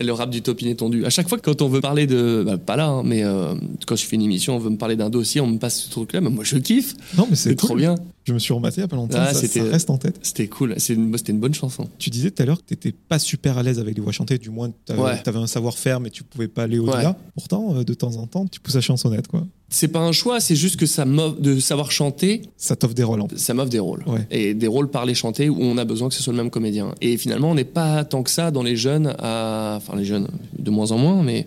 [0.00, 1.04] Et le rap du topiné tondu.
[1.04, 2.44] À chaque fois, quand on veut parler de.
[2.46, 3.54] bah, pas là, hein, mais euh,
[3.86, 5.90] quand je fais une émission, on veut me parler d'un dossier, on me passe ce
[5.90, 6.20] truc-là.
[6.20, 6.94] Mais moi, je kiffe.
[7.16, 7.78] Non, mais c'est C'est trop cool.
[7.78, 7.94] bien.
[8.28, 9.16] Je me suis rematé il y a pas longtemps.
[9.18, 10.18] Ah, ça, reste en tête.
[10.22, 10.74] C'était cool.
[10.90, 11.88] Une- C'était une bonne chanson.
[11.98, 14.12] Tu disais tout à l'heure que tu n'étais pas super à l'aise avec les voix
[14.12, 15.22] chantées, du moins tu avais, Ouais.
[15.36, 17.10] un savoir-faire, mais tu pouvais pas aller au-delà.
[17.10, 17.16] Ouais.
[17.34, 19.46] Pourtant, euh, de temps en temps, tu pousses à chansonnette, quoi.
[19.70, 23.20] C'est pas un choix, c'est juste que ça de savoir chanter, Ça t'offre des rôles
[23.20, 23.38] en plus.
[23.38, 24.02] ça m'offre des rôles.
[24.06, 24.26] Ouais.
[24.30, 26.94] Et des rôles parlés chantés où on a besoin que ce soit le même comédien.
[27.00, 29.74] Et finalement, on n'est pas tant que ça dans les jeunes, à...
[29.76, 31.46] enfin les jeunes, de moins en moins, mais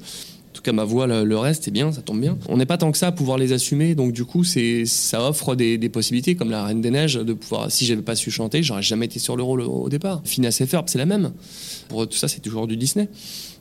[0.62, 2.38] tout cas ma voix, le, reste, c'est bien, ça tombe bien.
[2.48, 5.28] On n'est pas tant que ça à pouvoir les assumer, donc du coup, c'est ça
[5.28, 8.62] offre des, possibilités, comme la Reine des Neiges, de pouvoir, si j'avais pas su chanter,
[8.62, 10.22] j'aurais jamais été sur le rôle au, départ.
[10.24, 11.32] Phineas et Ferb, c'est la même.
[11.90, 13.10] Pour tout ça, c'est toujours du Disney.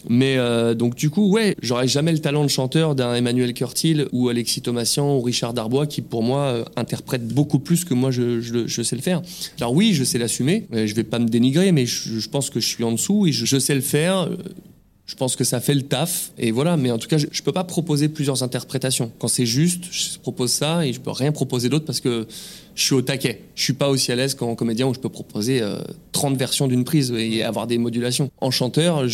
[0.08, 4.06] Mais euh, donc du coup, ouais, j'aurais jamais le talent de chanteur d'un Emmanuel Curtil
[4.12, 8.10] ou Alexis Thomasian ou Richard Darbois qui, pour moi, euh, interprète beaucoup plus que moi
[8.10, 9.20] je, sais le faire.
[9.58, 10.66] Alors oui, je sais l'assumer.
[10.72, 13.32] euh, Je vais pas me dénigrer, mais je, pense que je suis en dessous et
[13.32, 14.28] je, je sais le faire.
[15.10, 16.76] Euh, Je pense que ça fait le taf et voilà.
[16.76, 19.12] Mais en tout cas, je, je peux pas proposer plusieurs interprétations.
[19.18, 22.26] Quand c'est juste, je propose ça et je peux rien proposer d'autre parce que
[22.74, 23.42] je suis au taquet.
[23.54, 25.80] Je suis pas aussi à l'aise qu'en comédien où je peux proposer euh,
[26.12, 28.30] 30 versions d'une prise et avoir des modulations.
[28.40, 29.04] En chanteur,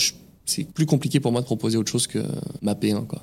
[0.44, 2.20] c'est plus compliqué pour moi de proposer autre chose que
[2.62, 3.22] ma P1 quoi.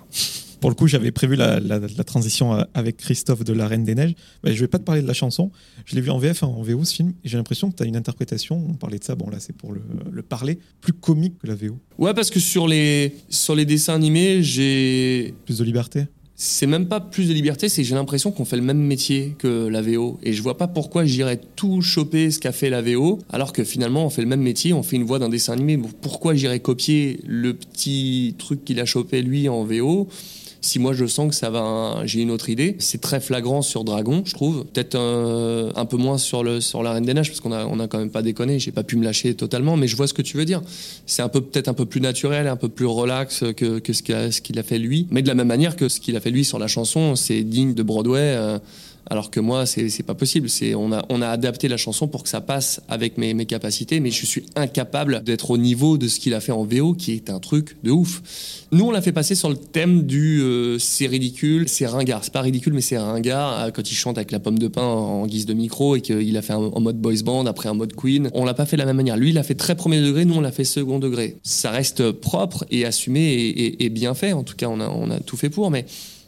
[0.63, 3.95] Pour le coup, j'avais prévu la, la- la transition avec Christophe de La Reine des
[3.95, 4.15] Neiges.
[4.45, 5.51] Bah, je vais pas te parler de la chanson.
[5.83, 7.85] Je l'ai vu en VF, en VO, ce film, et j'ai l'impression que tu as
[7.85, 11.33] une interprétation, on parlait de ça, bon là c'est pour le, le parler, plus comique
[11.39, 11.77] que la VO.
[11.97, 16.05] Ouais, parce que sur les sur les dessins animés, j'ai Plus de liberté.
[16.35, 19.35] c'est même pas plus de liberté, c'est que j'ai l'impression qu'on fait le même métier
[19.37, 20.17] que la VO.
[20.23, 23.65] Et je vois pas pourquoi j'irais tout choper ce qu'a fait la VO, alors que
[23.65, 25.77] finalement on fait le même métier, on fait une voix d'un dessin animé.
[26.01, 30.07] Pourquoi j'irais copier le petit truc qu'il a chopé lui en VO
[30.63, 32.75] si moi je sens que ça va, j'ai une autre idée.
[32.79, 34.65] C'est très flagrant sur Dragon, je trouve.
[34.65, 37.65] Peut-être euh, un peu moins sur le sur la Reine des Neiges parce qu'on a
[37.65, 38.59] on a quand même pas déconné.
[38.59, 40.61] J'ai pas pu me lâcher totalement, mais je vois ce que tu veux dire.
[41.05, 44.01] C'est un peu peut-être un peu plus naturel, un peu plus relax que, que ce
[44.01, 45.07] qu'il a a fait lui.
[45.11, 47.43] Mais de la même manière que ce qu'il a fait lui sur la chanson, c'est
[47.43, 48.19] digne de Broadway.
[48.19, 48.59] euh,
[49.13, 50.49] alors que moi, c'est pas possible.
[50.49, 53.45] C'est on a on a adapté la chanson pour que ça passe avec mes, mes
[53.45, 56.95] capacités, mais je suis incapable d'être au niveau de ce qu'il a fait en VO,
[56.95, 58.23] qui est un truc de ouf.
[58.71, 62.23] Nous, on l'a fait passer sur le thème du euh, c'est ridicule, c'est ringard.
[62.23, 64.81] C'est pas ridicule, mais c'est ringard euh, quand il chante avec la pomme de pain
[64.81, 67.93] en, guise de micro et qu'il a fait en mode boys band après un mode
[67.95, 68.31] Queen.
[68.33, 69.15] On l'a pas fait de la même manière.
[69.15, 71.37] Lui, il a fait très premier degré, nous, on l'a fait second degré.
[71.43, 74.33] Ça reste propre et assumé et, et- et bien fait.
[74.33, 75.85] En tout cas, on a, on a tout fait pour, mais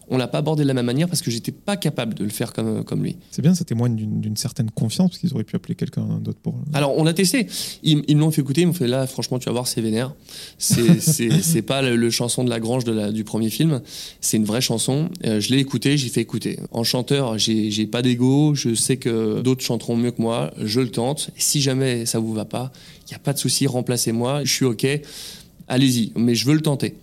[0.09, 2.29] on l'a pas abordé de la même manière parce que j'étais pas capable de le
[2.29, 3.17] faire comme, comme lui.
[3.31, 6.55] C'est bien, ça témoigne d'une certaine confiance, parce qu'ils auraient pu appeler quelqu'un d'autre pour.
[6.73, 7.47] Alors, on l'a testé.
[7.83, 8.61] Ils, ils me l'ont fait écouter.
[8.61, 10.13] Ils m'ont fait là, franchement, tu vas voir, c'est vénère.
[10.57, 13.81] C'est, pas le, le chanson de la grange de la, du premier film.
[14.21, 15.09] C'est une vraie chanson.
[15.25, 16.59] Euh, je l'ai écouté, j'ai fait écouter.
[16.71, 18.55] En chanteur, j'ai, pas d'ego.
[18.55, 20.51] Je sais que d'autres chanteront mieux que moi.
[20.61, 21.29] Je le tente.
[21.37, 22.71] Et si jamais ça vous va pas,
[23.07, 24.43] il y a pas de souci, remplacez-moi.
[24.43, 24.87] Je suis ok.
[25.67, 26.11] Allez-y.
[26.15, 26.95] Mais je veux le tenter.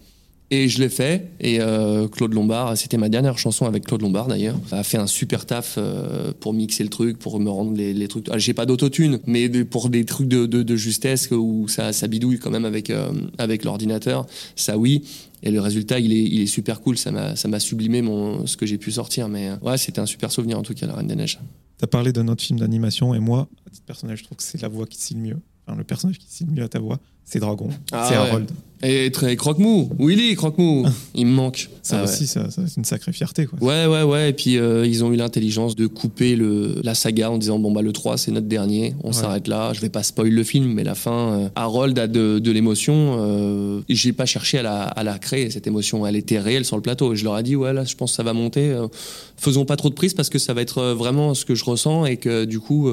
[0.54, 1.30] Et je l'ai fait.
[1.40, 5.06] Et euh, Claude Lombard, c'était ma dernière chanson avec Claude Lombard d'ailleurs, a fait un
[5.06, 8.26] super taf euh, pour mixer le truc, pour me rendre les, trucs.
[8.30, 11.94] Ah, J'ai pas d'autotune, mais de- pour des trucs de, de, de justesse où ça,
[11.94, 15.04] ça bidouille quand même avec, euh, avec l'ordinateur, ça oui.
[15.42, 16.98] Et le résultat, il est, il est super cool.
[16.98, 19.30] Ça m'a ça sublimé mon, ce que j'ai pu sortir.
[19.30, 21.38] Mais ouais, c'était un super souvenir en tout cas, La Reine des Neiges.
[21.78, 24.44] Tu as parlé d'un autre film d'animation, et moi, à titre personnel, je trouve que
[24.44, 25.38] c'est la voix qui signe mieux.
[25.66, 27.00] Enfin, le personnage qui signe mieux à ta voix.
[27.24, 28.28] C'est Dragon, Ah c'est ouais.
[28.28, 28.50] Harold.
[28.84, 31.70] Et très croque-mou, Willy, croque-mou, il me manque.
[31.82, 32.10] Ça Ah ouais.
[32.10, 33.46] aussi, ça, ça, c'est une sacrée fierté.
[33.46, 33.56] Quoi.
[33.62, 34.30] Ouais, ouais, ouais.
[34.30, 37.70] Et puis, euh, ils ont eu l'intelligence de couper le, la saga en disant bon,
[37.70, 38.96] bah, le 3, c'est notre dernier.
[39.04, 39.12] On Ouais.
[39.12, 39.72] s'arrête là.
[39.72, 43.18] Je vais pas spoil le film, mais la fin, euh, Harold a de, de l'émotion.
[43.20, 46.04] Euh, j'ai pas cherché à la, à la créer, cette émotion.
[46.04, 47.12] Elle était réelle sur le plateau.
[47.12, 48.70] Et je leur ai dit ouais, là, je pense que ça va monter.
[48.70, 48.88] Euh,
[49.36, 51.64] faisons pas trop de prise parce que ça va être euh, vraiment ce que je
[51.64, 52.90] ressens et que du coup,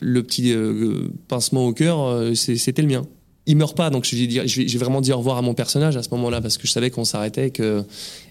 [0.00, 0.54] le petit
[1.28, 3.02] pincement au cœur, c'était le mien.
[3.48, 6.42] Il meurt pas, donc j'ai vraiment dit au revoir à mon personnage à ce moment-là
[6.42, 7.82] parce que je savais qu'on s'arrêtait et que,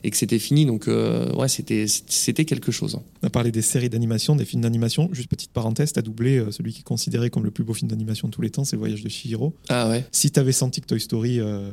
[0.03, 0.67] et que c'était fini.
[0.67, 2.99] Donc euh, ouais, c'était quelque chose.
[3.23, 5.10] On a parlé des séries d'animation, des films d'animation.
[5.13, 7.73] Juste petite parenthèse, tu as doublé euh, celui qui est considéré comme le plus beau
[7.73, 9.56] film d'animation de tous les temps, c'est Le Voyage de Chihiro.
[9.69, 10.06] Ah ouais.
[10.12, 11.71] Si tu avais senti que Toy Story euh,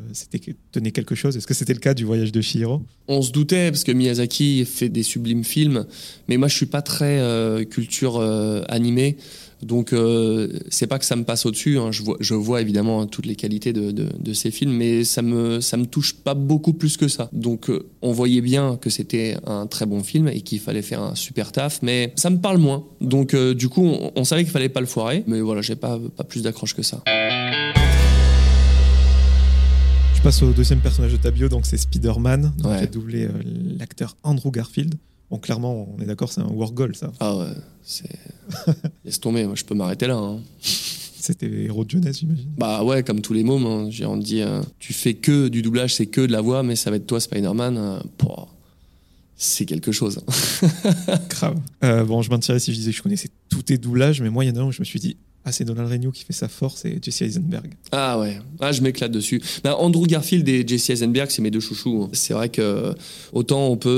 [0.72, 2.80] tenait quelque chose, est-ce que c'était le cas du Voyage de Chihiro?
[3.08, 5.84] On se doutait parce que Miyazaki fait des sublimes films,
[6.28, 8.22] mais moi je suis pas très euh, culture
[8.68, 9.18] animée.
[9.64, 11.78] Donc euh, c'est pas que ça me passe au-dessus.
[11.78, 11.90] hein.
[11.90, 15.22] Je, vois, je vois évidemment toutes les qualités de, de, de ces films, mais ça
[15.22, 17.28] me ça me touche pas beaucoup plus que ça.
[17.32, 21.02] Donc euh, on voyait bien que c'était un très bon film et qu'il fallait faire
[21.02, 22.84] un super taf, mais ça me parle moins.
[23.00, 25.76] Donc euh, du coup on, on savait qu'il fallait pas le foirer, mais voilà j'ai
[25.76, 27.02] pas pas plus d'accroche que ça.
[30.14, 32.78] Je passe au deuxième personnage de ta bio, donc c'est Spider-Man, Ouais.
[32.78, 33.30] qui a doublé euh,
[33.78, 34.94] l'acteur Andrew Garfield.
[35.34, 37.10] Bon, clairement, on est d'accord, c'est un work goal, ça.
[37.18, 37.46] Ah ouais,
[37.82, 38.08] c'est
[39.04, 39.44] laisse tomber.
[39.46, 40.14] Moi je peux m'arrêter là.
[40.16, 40.38] hein.
[40.60, 42.50] C'était héros de jeunesse, j'imagine.
[42.56, 43.86] Bah ouais, comme tous les mômes, hein.
[43.90, 46.76] J'ai- on dit, euh, tu fais que du doublage, c'est que de la voix, mais
[46.76, 47.76] ça va être toi, Spider-Man.
[47.76, 47.98] euh,
[49.36, 50.20] c'est quelque chose.
[51.30, 51.58] Grave.
[51.82, 54.44] Euh, bon, je mentirais si je disais que je connaissais tous tes doublages, mais moi,
[54.44, 56.24] il y en a un où je me suis dit, ah, c'est Donald Renew qui
[56.24, 57.72] fait sa force et Jesse Eisenberg.
[57.92, 59.42] Ah ouais, ah, je m'éclate dessus.
[59.62, 62.04] Bah, Andrew Garfield et Jesse Eisenberg, c'est mes deux chouchous.
[62.04, 62.10] hein.
[62.12, 62.92] C'est vrai que euh,
[63.32, 63.90] autant on peut,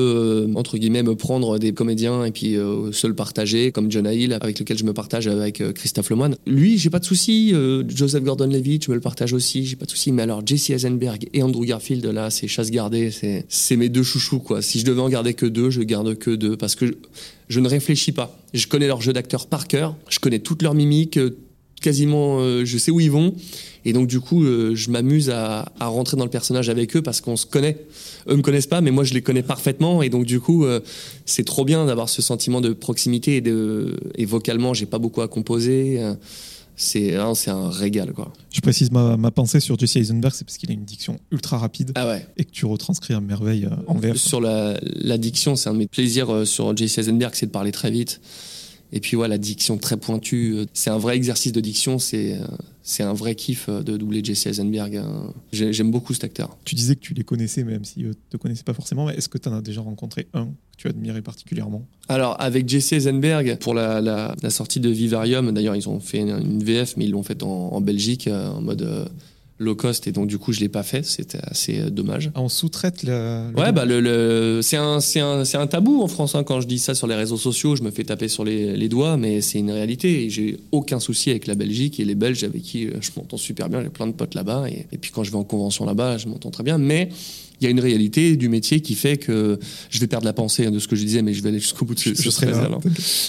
[0.49, 4.13] euh, entre guillemets, me prendre des comédiens et puis euh, se le partager, comme Jonah
[4.13, 6.37] Hill, avec lequel je me partage avec euh, Christophe Lemoine.
[6.47, 7.55] Lui, j'ai pas de souci.
[7.89, 10.13] Joseph Gordon-Levitt, je me le partage aussi, j'ai pas de souci.
[10.13, 13.11] Mais alors, Jesse Eisenberg et Andrew Garfield, là, c'est chasse gardée,
[13.49, 14.63] c'est mes deux chouchous, quoi.
[14.63, 16.97] Si je devais en garder que deux, je garde que deux parce que
[17.49, 18.39] je, ne réfléchis pas.
[18.55, 21.37] Je connais leur jeu d'acteur par cœur, je connais toutes leurs mimiques, euh,
[21.81, 23.35] quasiment, euh, je sais où ils vont.
[23.85, 27.21] Et donc, du coup, euh, je m'amuse à, rentrer dans le personnage avec eux parce
[27.21, 27.77] qu'on se connaît.
[28.29, 30.03] Eux me connaissent pas, mais moi, je les connais parfaitement.
[30.03, 30.67] Et donc, du coup,
[31.25, 33.37] c'est trop bien d'avoir ce sentiment de proximité.
[33.37, 36.01] Et, de, et vocalement, j'ai pas beaucoup à composer.
[36.95, 38.33] Euh, C'est un régal, quoi.
[38.53, 41.59] Je précise ma, ma pensée sur Jesse Eisenberg, c'est parce qu'il a une diction ultra
[41.59, 42.27] rapide Ah ouais.
[42.37, 44.17] et que tu retranscris à merveille euh, en VF.
[44.17, 47.51] Sur la, la diction, c'est un de mes plaisirs euh, sur Jesse Eisenberg, c'est de
[47.51, 48.21] parler très vite.
[48.93, 52.35] Et puis voilà, la diction très pointue, euh, c'est un vrai exercice de diction, c'est
[52.35, 52.47] euh,
[52.83, 54.97] c'est un vrai kiff euh, de doubler Jesse Eisenberg.
[54.97, 55.33] hein.
[55.53, 56.57] J'ai- J'aime beaucoup cet acteur.
[56.65, 59.07] Tu disais que tu les connaissais, même si eux te connaissaient pas forcément.
[59.07, 61.85] Mais est-ce que tu en as déjà rencontré un que tu admirais particulièrement?
[62.09, 66.19] Alors, avec Jesse Eisenberg, pour la, la, la sortie de Vivarium, d'ailleurs, ils ont fait
[66.19, 69.11] une, une VF, mais ils l'ont faite en, en Belgique, en mode
[69.59, 72.31] low cost, et donc du coup, je l'ai pas fait, c'était assez euh, dommage.
[72.35, 76.03] Ah, on sous-traite le- Ouais, bah le, le- c'est un, c'est un, c'est un tabou
[76.03, 76.35] en France.
[76.35, 76.45] hein.
[76.45, 78.89] Quand je dis ça sur les réseaux sociaux, je me fais taper sur les, les
[78.89, 80.25] doigts, mais c'est une réalité.
[80.25, 83.39] Et j'ai aucun souci avec la Belgique et les Belges avec qui euh, je m'entends
[83.39, 83.83] super bien.
[83.83, 84.67] J'ai plein de potes là-bas.
[84.69, 86.77] Et, et puis quand je vais en convention là-bas, je m'entends très bien.
[86.77, 87.09] Mais
[87.61, 90.67] il y a une réalité du métier qui fait que je vais perdre la pensée
[90.67, 92.45] hein, de ce que je disais, mais je vais aller jusqu'au bout de ce, ce.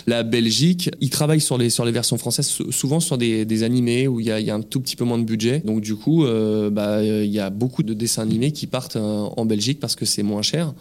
[0.05, 3.63] La Belgique, ils travaillent sur les, sur les versions françaises, sou- souvent sur des, des
[3.63, 5.61] animés où il y a, il y a un tout petit peu moins de budget.
[5.65, 8.97] Donc du coup, euh, bah, euh, il y a beaucoup de dessins animés qui partent
[8.97, 9.01] euh,
[9.37, 10.73] en Belgique parce que c'est moins cher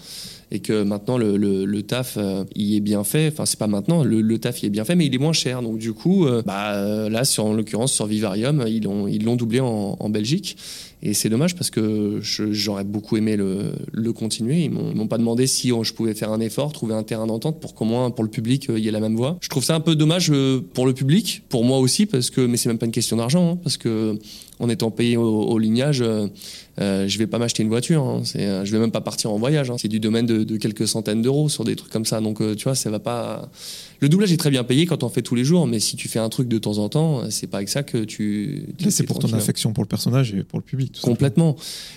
[0.51, 3.29] et que maintenant le, le, le taf euh, y est bien fait.
[3.33, 5.33] Enfin, c'est pas maintenant, le, le taf y est bien fait, mais il est moins
[5.33, 5.63] cher.
[5.63, 9.25] Donc du coup, euh, bah, euh, là, sur, en l'occurrence, sur Vivarium, ils l'ont ils
[9.25, 10.57] l'ont doublé en, en Belgique.
[11.03, 14.65] Et c'est dommage parce que j'aurais beaucoup aimé le, le continuer.
[14.65, 17.75] Ils m'ont pas demandé si je pouvais faire un effort, trouver un terrain d'entente pour
[17.75, 19.37] qu'au moins pour le public euh, il y ait la même voix.
[19.41, 22.41] Je trouve ça un peu dommage euh, pour le public, pour moi aussi, parce que
[22.41, 24.19] mais c'est même pas une question d'argent, hein, parce que
[24.59, 26.29] en étant payé au, lignage, euh,
[26.81, 28.03] euh, je vais pas m'acheter une voiture.
[28.03, 29.71] Hein, c'est, euh, je vais même pas partir en voyage.
[29.71, 29.77] hein.
[29.79, 32.21] C'est du domaine de, de quelques centaines d'euros sur des trucs comme ça.
[32.21, 33.49] Donc euh, tu vois, ça va pas.
[34.01, 36.09] Le doublage est très bien payé quand on fait tous les jours, mais si tu
[36.09, 38.67] fais un truc de temps en temps, c'est pas avec ça que tu.
[38.79, 40.93] tu- c'est pour ton affection pour le personnage et pour le public.
[40.93, 41.01] tout.
[41.03, 41.57] Complètement.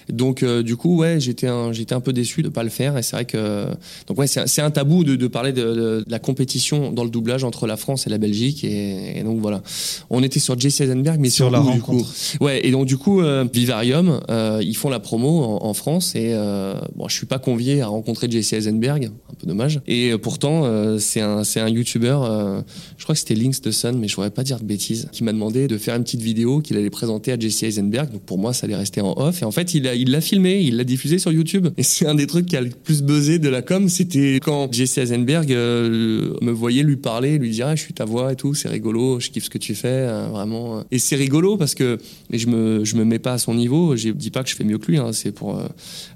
[0.09, 2.97] Donc euh, du coup, ouais, j'étais un, j'étais un peu déçu de pas le faire.
[2.97, 3.65] Et c'est vrai que
[4.07, 7.09] donc ouais, c'est un, tabou de, de parler de, de- de la compétition dans le
[7.09, 8.63] doublage entre la France et la Belgique.
[8.63, 9.62] Et, et donc voilà,
[10.09, 12.13] on était sur Jesse Eisenberg, mais Sur sur, la où, du coup rencontre.
[12.41, 16.15] Ouais, et donc du coup, euh, Vivarium, euh, ils font la promo en, en France
[16.15, 19.81] et euh, bon, je suis pas convié à rencontrer Jesse Eisenberg, un peu dommage.
[19.88, 22.62] Et euh, pourtant, euh, c'est un, c'est un YouTuber youtubeur, euh,
[22.97, 25.23] je crois que c'était Links the Sun, mais je voudrais pas dire de bêtises, qui
[25.23, 28.12] m'a demandé de faire une petite vidéo qu'il allait présenter à Jesse Eisenberg.
[28.12, 29.41] Donc pour moi, ça allait rester en off.
[29.41, 31.67] Et en fait, il l'a il l'a filmé, il l'a diffusé sur YouTube.
[31.78, 33.89] Et c'est un des trucs qui a le plus buzzé de la com.
[33.89, 38.06] C'était quand Jesse Eisenberg euh, me voyait lui parler, lui dire ah, je suis ta
[38.06, 40.84] voix et tout, c'est rigolo, je kiffe ce que tu fais, euh, vraiment.
[40.91, 41.97] Et c'est rigolo parce que
[42.32, 43.95] et je me je me mets pas à son niveau.
[43.95, 44.97] Je dis pas que je fais mieux que lui.
[44.97, 45.60] Hein, c'est pour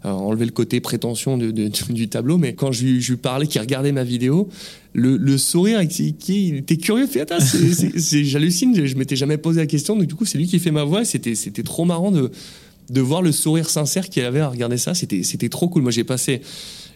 [0.03, 2.37] enlever le côté prétention de, de, du tableau.
[2.37, 4.49] Mais quand je je lui parlais, qu'il regardait ma vidéo,
[4.93, 7.39] le, le sourire, qui, était curieux, fait attends,
[7.95, 10.71] j'hallucine, je, je m'étais jamais posé la question, donc du coup c'est lui qui fait
[10.71, 12.31] ma voix, c'était c'était trop marrant de
[12.89, 15.81] de voir le sourire sincère qu'il avait à regarder ça, c'était c'était trop cool.
[15.83, 16.41] Moi j'ai passé,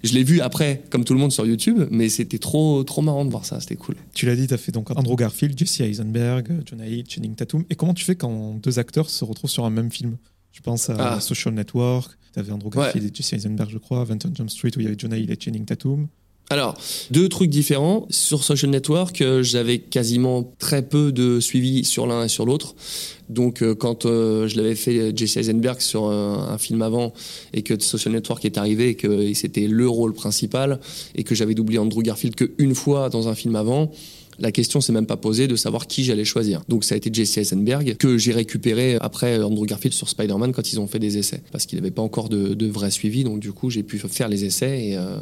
[0.04, 3.24] je l'ai vu après comme tout le monde sur YouTube, mais c'était trop trop marrant
[3.26, 3.96] de voir ça, c'était cool.
[4.14, 7.64] Tu l'as dit, tu as fait donc Andrew Garfield, Jesse Eisenberg, Jonah Hill, Channing Tatum.
[7.70, 10.18] Et comment tu fais quand deux acteurs se retrouvent sur un même film?
[10.52, 11.20] Je pense à Ah.
[11.22, 14.82] Social Network, tu avais Andrew Garfield et Jesse Eisenberg, je crois, 21 Jump Street où
[14.82, 16.08] il y avait Jonah Hill et Channing Tatum.
[16.50, 16.76] Alors,
[17.12, 18.08] deux trucs différents.
[18.10, 22.74] Sur Social Network, euh, j'avais quasiment très peu de suivi sur l'un et sur l'autre.
[23.28, 27.12] Donc, euh, quand euh, je l'avais fait Jesse Eisenberg sur un film avant
[27.54, 30.80] et que Social Network est arrivé et que c'était le rôle principal
[31.16, 33.92] et que j'avais doublé Andrew Garfield qu'une fois dans un film avant,
[34.39, 36.62] la question s'est même pas posée de savoir qui j'allais choisir.
[36.69, 40.71] Donc ça a été Jesse Eisenberg que j'ai récupéré après Andrew Garfield sur Spider-Man quand
[40.71, 43.23] ils ont fait des essais parce qu'il n'avait pas encore de, vrai suivi.
[43.23, 45.19] Donc du coup j'ai pu faire les essais et, euh,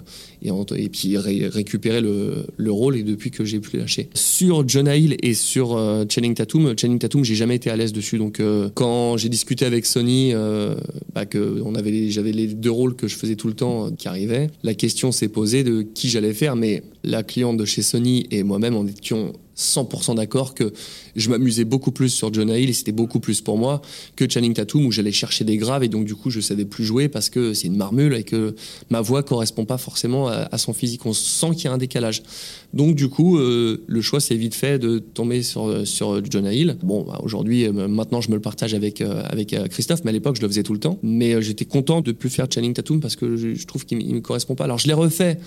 [0.76, 4.10] et, puis ré- récupérer le, le rôle et depuis que j'ai pu lâcher.
[4.14, 7.94] Sur Jonah Hill et sur euh, Channing Tatum, Channing Tatum j'ai jamais été à l'aise
[7.94, 8.18] dessus.
[8.18, 10.34] Donc euh, quand j'ai discuté avec Sony,
[11.14, 11.62] bah, que
[12.10, 15.28] j'avais les deux rôles que je faisais tout le temps qui arrivaient, la question s'est
[15.28, 16.56] posée de qui j'allais faire.
[16.56, 20.74] Mais la cliente de chez Sony et moi-même on étions 100% d'accord que
[21.16, 23.82] je m'amusais beaucoup plus sur Jonah Hill et c'était beaucoup plus pour moi
[24.16, 26.84] que Channing Tatum où j'allais chercher des graves et donc du coup je savais plus
[26.84, 28.56] jouer parce que c'est une marmule et que
[28.90, 31.06] ma voix correspond pas forcément à, son physique.
[31.06, 32.24] On sent qu'il y a un décalage.
[32.74, 36.78] Donc du coup euh, le choix s'est vite fait de tomber sur sur Jonah Hill.
[36.84, 40.10] Bon bah, aujourd'hui euh, maintenant je me le partage avec euh, avec euh, Christophe mais
[40.10, 41.00] à l'époque je le faisais tout le temps.
[41.02, 44.14] Mais euh, j'étais content de plus faire Channing Tatum parce que je, je trouve qu'il
[44.14, 44.66] me correspond pas.
[44.66, 45.40] Alors je l'ai refait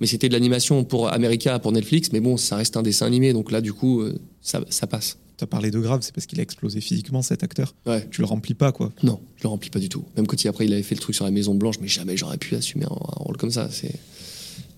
[0.00, 3.32] mais c'était de l'animation pour America, pour Netflix, mais bon, ça reste un dessin animé,
[3.32, 5.18] donc là, du coup, euh, ça, ça passe.
[5.36, 7.74] Tu as parlé de grave, c'est parce qu'il a explosé physiquement cet acteur.
[7.86, 8.06] Ouais.
[8.10, 8.92] Tu le remplis pas, quoi.
[9.02, 10.04] Non, je le remplis pas du tout.
[10.16, 12.16] Même quand il, après, il avait fait le truc sur la Maison Blanche, mais jamais
[12.16, 13.68] j'aurais pu assumer un, un rôle comme ça.
[13.70, 13.94] C'est.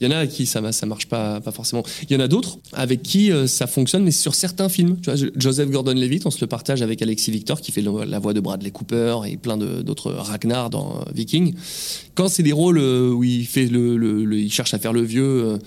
[0.03, 1.85] Il y en a à qui ça, ça marche pas, pas forcément.
[2.11, 4.97] Il y en a d'autres avec qui euh, ça fonctionne, mais sur certains films.
[5.01, 8.19] Tu vois, je- Joseph Gordon-Levitt, on se le partage avec Alexis Victor, qui fait la
[8.19, 11.55] voix de Bradley Cooper et plein d'autres Ragnar dans euh, Viking.
[12.15, 14.93] Quand c'est des rôles euh, où il fait le, le- le- il cherche à faire
[14.93, 15.59] le vieux, euh,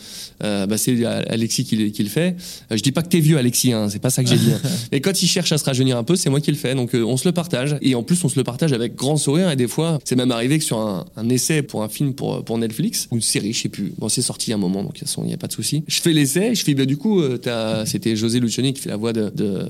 [0.44, 2.36] euh, bah c'est Alexis qui, le- qui le fait.
[2.72, 4.52] Euh, je dis pas que t'es vieux, Alexis, hein, c'est pas ça que j'ai dit.
[4.52, 4.60] hein.
[4.92, 6.76] Et quand il cherche à se rajeunir un peu, c'est moi qui le fais.
[6.76, 7.78] Donc euh, on se le partage.
[7.82, 9.50] Et en plus, on se le partage avec grand sourire.
[9.50, 12.44] Et des fois, c'est même arrivé que sur un, un essai pour un film pour,
[12.44, 13.94] pour Netflix, ou une série, je sais plus.
[13.98, 15.84] Bon, c'est sorti a un moment, donc il n'y a pas de souci.
[15.88, 18.90] Je fais l'essai, je fais, bah, du coup, euh, t'as- c'était José Lucioni qui fait
[18.90, 19.30] la voix de.
[19.34, 19.68] de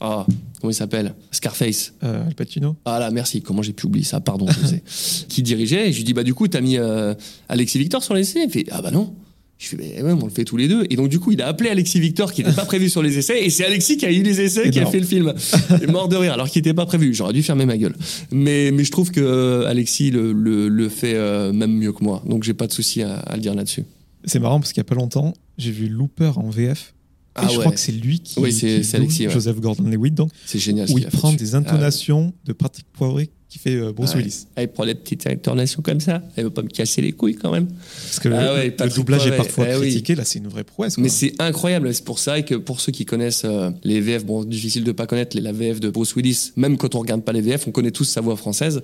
[0.00, 0.26] ah,
[0.60, 1.14] comment il s'appelle?
[1.30, 1.94] Scarface.
[2.02, 3.40] Euh, Al Pacino Ah là, merci.
[3.42, 4.20] Comment j'ai pu oublier ça?
[4.20, 4.82] Pardon, je sais.
[5.28, 5.88] qui dirigeait.
[5.88, 7.14] Et je lui dis, bah, du coup, t'as mis euh,
[7.48, 8.40] Alexis Victor sur l'essai?
[8.44, 9.14] Il fait, ah bah non.
[9.58, 10.84] Je fais, mais ouais, on le fait tous les deux.
[10.90, 13.16] Et donc, du coup, il a appelé Alexis Victor, qui n'était pas prévu sur les
[13.16, 13.42] essais.
[13.44, 15.32] Et c'est Alexis qui a eu les essais, qui a fait le film.
[15.88, 17.14] Mort de rire, alors qu'il n'était pas prévu.
[17.14, 17.96] J'aurais dû fermer ma gueule.
[18.30, 22.04] Mais, mais je trouve que euh, Alexis le, le, le fait euh, même mieux que
[22.04, 22.22] moi.
[22.26, 23.84] Donc, j'ai pas de souci à, à le dire là-dessus.
[24.24, 26.92] C'est marrant parce qu'il y a pas longtemps, j'ai vu Looper en VF.
[27.36, 27.60] Et Ah je ouais.
[27.60, 29.32] crois que c'est lui qui, Oui, c'est- qui Alexis, ouais.
[29.32, 30.88] Joseph Gordon-Levitt, donc, C'est génial.
[30.90, 34.22] où il prend des intonations de Patrick Poivré qui fait euh, Bruce Ah ouais.
[34.22, 34.46] Willis.
[34.56, 36.20] Ah, il prend des petites intonations comme ça.
[36.34, 37.68] Elle veut pas me casser les couilles quand même.
[37.68, 39.82] Parce que Ah le, doublage est parfois eh oui.
[39.90, 40.96] critiqué, là c'est une vraie prouesse.
[40.96, 41.02] quoi.
[41.02, 44.44] Mais c'est incroyable, c'est pour ça que pour ceux qui connaissent euh, les VF, bon,
[44.44, 47.32] difficile de pas connaître les- la VF de Bruce Willis, même quand on regarde pas
[47.32, 48.82] les VF, on connaît tous sa voix française.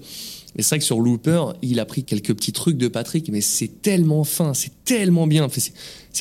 [0.57, 3.41] Et c'est vrai que sur Looper, il a pris quelques petits trucs de Patrick, mais
[3.41, 5.49] c'est tellement fin, c'est tellement bien.
[5.51, 5.73] C'est-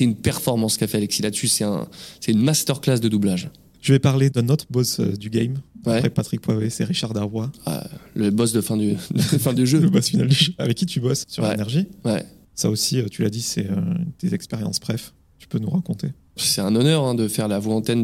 [0.04, 1.88] une performance qu'a fait Alexis là-dessus, c'est un,
[2.28, 3.50] une masterclass de doublage.
[3.82, 5.56] Je vais parler d'un autre boss euh, du game.
[5.86, 5.96] Ouais.
[5.98, 9.66] Après Patrick Poivré, c'est Richard Darbois, Ah, le boss de fin du, de fin du
[9.68, 9.80] jeu.
[9.80, 11.52] le boss final du jeu, avec qui tu bosses sur Ouais.
[11.52, 11.88] l'énergie?
[12.06, 12.24] Ouais.
[12.56, 13.76] Ça aussi, euh, tu l'as dit, c'est euh,
[14.22, 15.14] des expériences bref.
[15.40, 16.10] Tu peux nous raconter.
[16.38, 18.04] C'est un honneur hein, de faire la voix antenne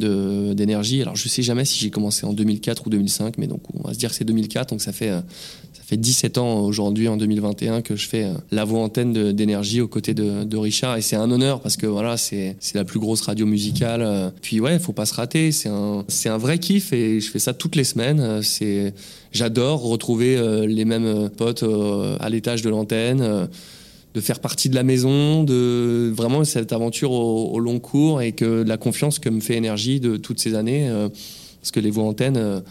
[0.54, 1.02] d'énergie.
[1.02, 3.94] Alors je sais jamais si j'ai commencé en 2004 ou 2005, mais donc on va
[3.94, 5.22] se dire que c'est 2004, donc ça fait euh,
[5.74, 9.80] ça fait 17 ans aujourd'hui en 2021 que je fais euh, la voix antenne d'énergie
[9.80, 13.22] aux côtés de, Richard et c'est un honneur parce que voilà c'est la plus grosse
[13.22, 14.02] radio musicale.
[14.02, 14.30] euh.
[14.42, 15.54] Puis ouais, faut pas se rater.
[15.54, 18.42] C'est un c'est un vrai kiff et je fais ça toutes les semaines.
[18.44, 18.94] C'est
[19.32, 21.64] j'adore retrouver les mêmes potes
[22.20, 23.48] à l'étage de l'antenne.
[24.18, 28.32] De faire partie de la maison, de vraiment cette aventure au, au long cours et
[28.32, 31.08] que la confiance que me fait Énergie de toutes ces années, euh,
[31.62, 32.62] parce que les voix antennes, euh,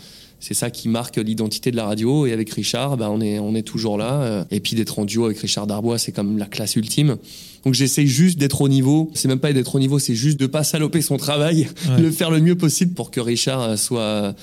[0.41, 2.27] c'est ça qui marque l'identité de la radio.
[2.27, 4.23] Et avec Richard, bah, on, est, on est toujours là.
[4.23, 7.17] Euh, Et puis d'être en duo avec Richard Darbois, c'est comme la classe ultime.
[7.65, 9.11] Donc j'essaye juste d'être au niveau.
[9.15, 12.01] C'est même pas d'être au niveau, c'est juste de pas saloper son travail, Ouais.
[12.03, 14.35] le faire le mieux possible pour que Richard soit.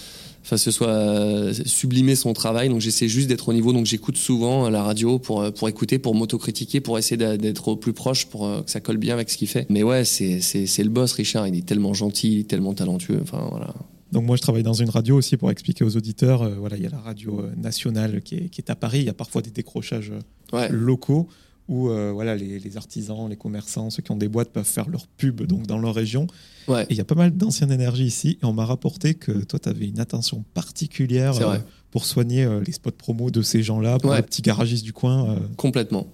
[0.43, 2.67] Enfin, ce soit euh, sublimer son travail.
[2.69, 3.71] Donc, j'essaie juste d'être au niveau.
[3.71, 7.69] Donc, j'écoute souvent euh, la radio pour, euh, pour écouter, pour m'autocritiquer, pour essayer d'être
[7.69, 9.65] au plus proche, pour euh, que ça colle bien avec ce qu'il fait.
[9.69, 11.47] Mais ouais, c'est c'est- le boss, Richard.
[11.47, 13.19] Il est tellement gentil, il est tellement talentueux.
[13.21, 13.73] Enfin, voilà.
[14.11, 16.83] Donc moi je travaille dans une radio aussi pour expliquer aux auditeurs, euh, voilà, il
[16.83, 19.41] y a la radio nationale qui est, qui est à Paris, il y a parfois
[19.41, 20.11] des décrochages
[20.51, 20.67] Ouais.
[20.69, 21.27] locaux
[21.69, 24.89] où euh, voilà, les, les artisans, les commerçants, ceux qui ont des boîtes peuvent faire
[24.89, 26.27] leur pub donc, dans leur région.
[26.67, 26.83] Ouais.
[26.83, 29.59] Et il y a pas mal d'anciennes énergies ici et on m'a rapporté que toi
[29.59, 31.57] tu avais une attention particulière euh,
[31.91, 34.17] pour soigner euh, les spots promo de ces gens-là, pour Ouais.
[34.17, 35.37] les petits garagistes du coin.
[35.57, 36.07] Complètement.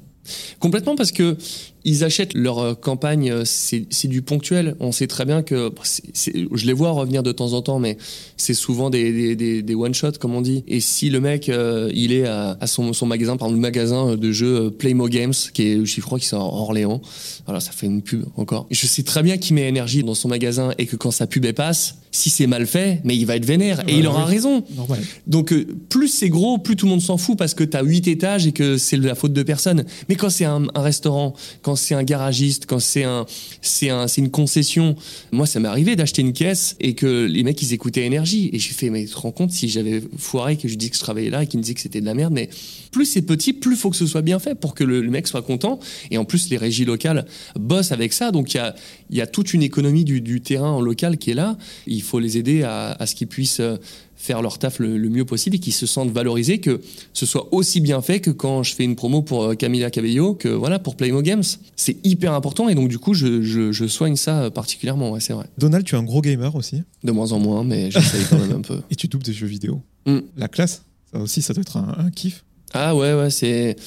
[0.59, 1.37] Complètement parce que
[1.85, 4.75] ils achètent leur euh, campagne, euh, c'est du ponctuel.
[4.81, 7.97] On sait très bien que c'est- je les vois revenir de temps en temps, mais
[8.35, 10.63] c'est souvent des, des, des, des one shot comme on dit.
[10.67, 13.61] Et si le mec euh, il est à, à son, son magasin, par exemple le
[13.61, 17.01] magasin de jeux Playmo Games, qui est je crois qui sont à Orléans,
[17.45, 18.67] voilà ça fait une pub encore.
[18.71, 21.45] Je sais très bien qu'il met énergie dans son magasin et que quand sa pub
[21.45, 24.25] elle passe, si c'est mal fait, mais il va être vénère et Ouais, il aura
[24.25, 24.63] raison.
[24.75, 24.99] Normal.
[25.27, 25.53] Donc
[25.89, 28.47] plus c'est gros, plus tout le monde s'en fout parce que tu as 8 étages
[28.47, 29.85] et que c'est la faute de personne.
[30.09, 33.25] Mais quand c'est un, restaurant, quand c'est un garagiste, quand c'est un
[33.61, 34.95] c'est un une concession,
[35.31, 38.49] moi ça m'est arrivé d'acheter une caisse et que les mecs ils écoutaient énergie.
[38.53, 40.95] Et j'ai fait mais tu te rends compte si j'avais foiré que je dis que
[40.95, 42.49] je travaillais là et qu'ils me disaient que c'était de la merde mais
[42.91, 45.41] plus c'est petit, plus faut que ce soit bien fait pour que le, mec soit
[45.41, 45.79] content.
[46.11, 48.31] Et en plus les régies locales bossent avec ça.
[48.31, 48.75] Donc il y a
[49.11, 51.57] y a toute une économie du, terrain en local qui est là.
[51.87, 53.77] Il faut les aider à, à ce qu'ils puissent euh,
[54.19, 56.81] faire leur taf le, le mieux possible et qu'ils se sentent valorisés, que
[57.13, 60.35] ce soit aussi bien fait que quand je fais une promo pour euh, Camila Cabello,
[60.35, 61.43] que voilà pour Playmo Games.
[61.77, 65.21] C'est hyper important et donc du coup je, je, je soigne ça euh, particulièrement, ouais,
[65.21, 65.45] c'est vrai.
[65.57, 68.57] Donald, tu es un gros gamer aussi De moins en moins, mais j'essaye quand même
[68.57, 68.81] un peu.
[68.91, 69.81] et tu doubles des jeux vidéo.
[70.05, 70.19] Mm.
[70.35, 72.43] La classe, ça aussi, ça doit être un, un kiff.
[72.73, 73.77] Ah ouais, ouais, c'est.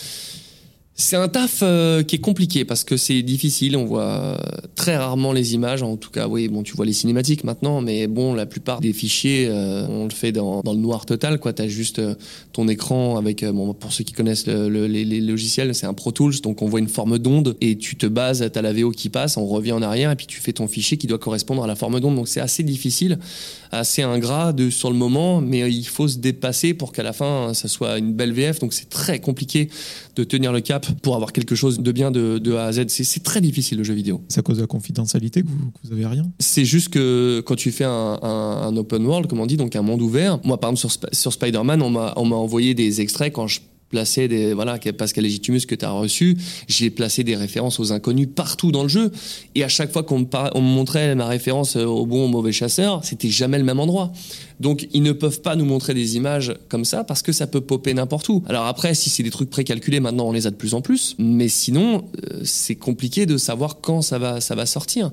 [1.02, 3.76] C'est un taf euh, qui est compliqué parce que c'est difficile.
[3.76, 4.36] On voit euh,
[4.76, 5.82] très rarement les images.
[5.82, 8.92] En tout cas, oui, bon, tu vois les cinématiques maintenant, mais bon, la plupart des
[8.92, 11.40] fichiers, euh, on le fait dans, le noir total.
[11.40, 12.00] Quoi, t'as juste
[12.52, 16.12] ton écran avec, bon, pour ceux qui connaissent le- le- les, logiciels, c'est un Pro
[16.12, 19.08] Tools, donc on voit une forme d'onde et tu te bases, t'as la VO qui
[19.08, 21.66] passe, on revient en arrière et puis tu fais ton fichier qui doit correspondre à
[21.66, 22.14] la forme d'onde.
[22.14, 23.18] Donc c'est assez difficile,
[23.72, 27.66] assez ingrat sur le moment, mais il faut se dépasser pour qu'à la fin ça
[27.66, 28.60] soit une belle VF.
[28.60, 29.68] Donc c'est très compliqué
[30.16, 32.84] de tenir le cap pour avoir quelque chose de bien de, de A à Z.
[32.88, 34.22] C'est- très difficile le jeu vidéo.
[34.28, 36.30] C'est à cause de la confidentialité que vous, que vous avez rien?
[36.38, 39.74] C'est juste que quand tu fais un, un- un open world, comme on dit, donc
[39.76, 42.74] un monde ouvert, moi par exemple sur, Sp- sur Spider-Man, on m'a on m'a envoyé
[42.74, 43.60] des extraits quand je
[43.92, 46.36] plaçais des voilà Pascal Legitimus que tu reçu
[46.66, 49.12] j'ai placé des références aux inconnus partout dans le jeu.
[49.54, 53.04] Et à chaque fois qu'on me, montrait ma référence euh, au bon au mauvais chasseur
[53.04, 54.12] c'était jamais le même endroit.
[54.60, 57.60] Donc ils ne peuvent pas nous montrer des images comme ça parce que ça peut
[57.60, 58.42] popper n'importe où.
[58.48, 61.14] Alors après si c'est des trucs précalculés maintenant on les a de plus en plus.
[61.18, 65.10] Mais sinon euh, c'est compliqué de savoir quand ça va sortir.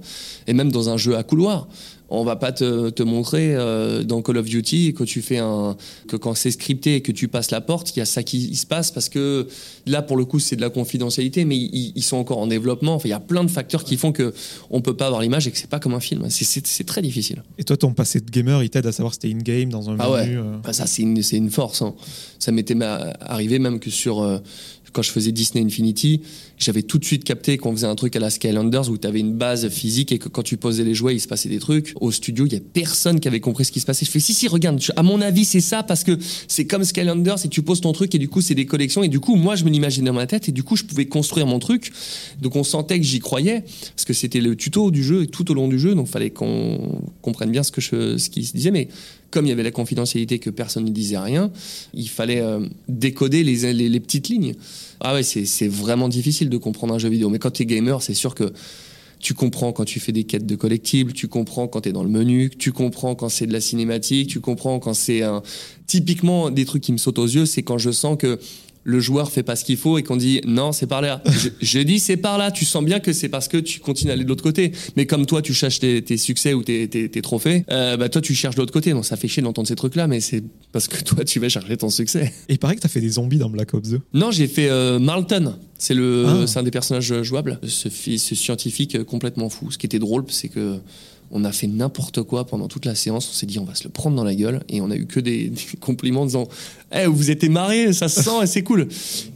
[0.47, 1.67] Et même dans un jeu à couloir
[2.11, 5.77] on va pas te, te montrer euh, dans Call of Duty que tu fais un
[6.07, 8.55] que quand c'est scripté et que tu passes la porte, il y a ça qui
[8.55, 9.47] se passe parce que
[9.85, 12.95] là pour le coup c'est de la confidentialité, mais ils, sont encore en développement.
[12.95, 14.33] Enfin, il y a plein de facteurs qui font que
[14.69, 16.27] on peut pas avoir l'image et que c'est pas comme un film.
[16.29, 17.43] C'est- très difficile.
[17.57, 19.95] Et toi, ton passé de gamer, il t'aide à savoir si t'es in-game dans un
[19.99, 20.29] Ah ouais.
[20.29, 21.81] euh, Enfin, ça c'est une, une force.
[21.81, 21.93] hein.
[22.39, 24.39] Ça m'était arrivé même que sur euh,
[24.93, 26.21] quand je faisais Disney Infinity,
[26.59, 29.21] j'avais tout de suite capté qu'on faisait un truc à la Skylanders où tu avais
[29.21, 31.93] une base physique et que quand tu posais les jouets, il se passait des trucs.
[31.99, 34.05] Au studio, il y a personne qui avait compris ce qui se passait.
[34.05, 37.45] Je fais si si, regarde, à mon avis, c'est ça parce que c'est comme Skylanders
[37.45, 39.55] et tu poses ton truc et du coup, c'est des collections et du coup, moi,
[39.55, 41.91] je me l'imaginais dans ma tête et du coup, je pouvais construire mon truc.
[42.41, 43.61] Donc on sentait que j'y croyais
[43.95, 46.29] parce que c'était le tuto du jeu et tout au long du jeu, donc fallait
[46.29, 48.89] qu'on comprenne bien ce que ce qui se disait mais
[49.31, 51.51] comme il y avait la confidentialité que personne ne disait rien,
[51.93, 54.55] il fallait euh, décoder les, les, les petites lignes.
[55.01, 57.29] Ah ouais, c'est vraiment difficile de comprendre un jeu vidéo.
[57.29, 58.51] Mais quand tu es gamer, c'est sûr que
[59.19, 62.03] tu comprends quand tu fais des quêtes de collectibles, tu comprends quand tu es dans
[62.03, 65.43] le menu, tu comprends quand c'est de la cinématique, tu comprends quand c'est un...
[65.87, 68.39] Typiquement, des trucs qui me sautent aux yeux, c'est quand je sens que
[68.83, 71.21] le joueur fait pas ce qu'il faut et qu'on dit non c'est par là.
[71.29, 72.49] Je, je dis c'est par là.
[72.51, 74.71] Tu sens bien que c'est parce que tu continues à aller de l'autre côté.
[74.95, 78.09] Mais comme toi tu cherches tes, tes succès ou tes, tes, tes trophées euh, bah
[78.09, 78.91] toi tu cherches de l'autre côté.
[78.91, 81.49] Donc ça fait chier d'entendre ces trucs là mais c'est parce que toi tu vas
[81.49, 82.33] chercher ton succès.
[82.47, 83.99] Et il paraît que t'as fait des zombies dans Black Ops 2.
[84.13, 85.55] non j'ai fait euh, Marlton.
[85.77, 86.47] C'est le Ah.
[86.47, 87.59] c'est un des personnages jouables.
[87.67, 89.71] Ce, ce scientifique euh, complètement fou.
[89.71, 90.77] Ce qui était drôle c'est que
[91.31, 93.29] on a fait n'importe quoi pendant toute la séance.
[93.29, 94.61] On s'est dit, on va se le prendre dans la gueule.
[94.69, 96.47] Et on a eu que des, compliments en disant,
[96.95, 98.87] Eh, vous êtes marré, ça se sent et c'est cool.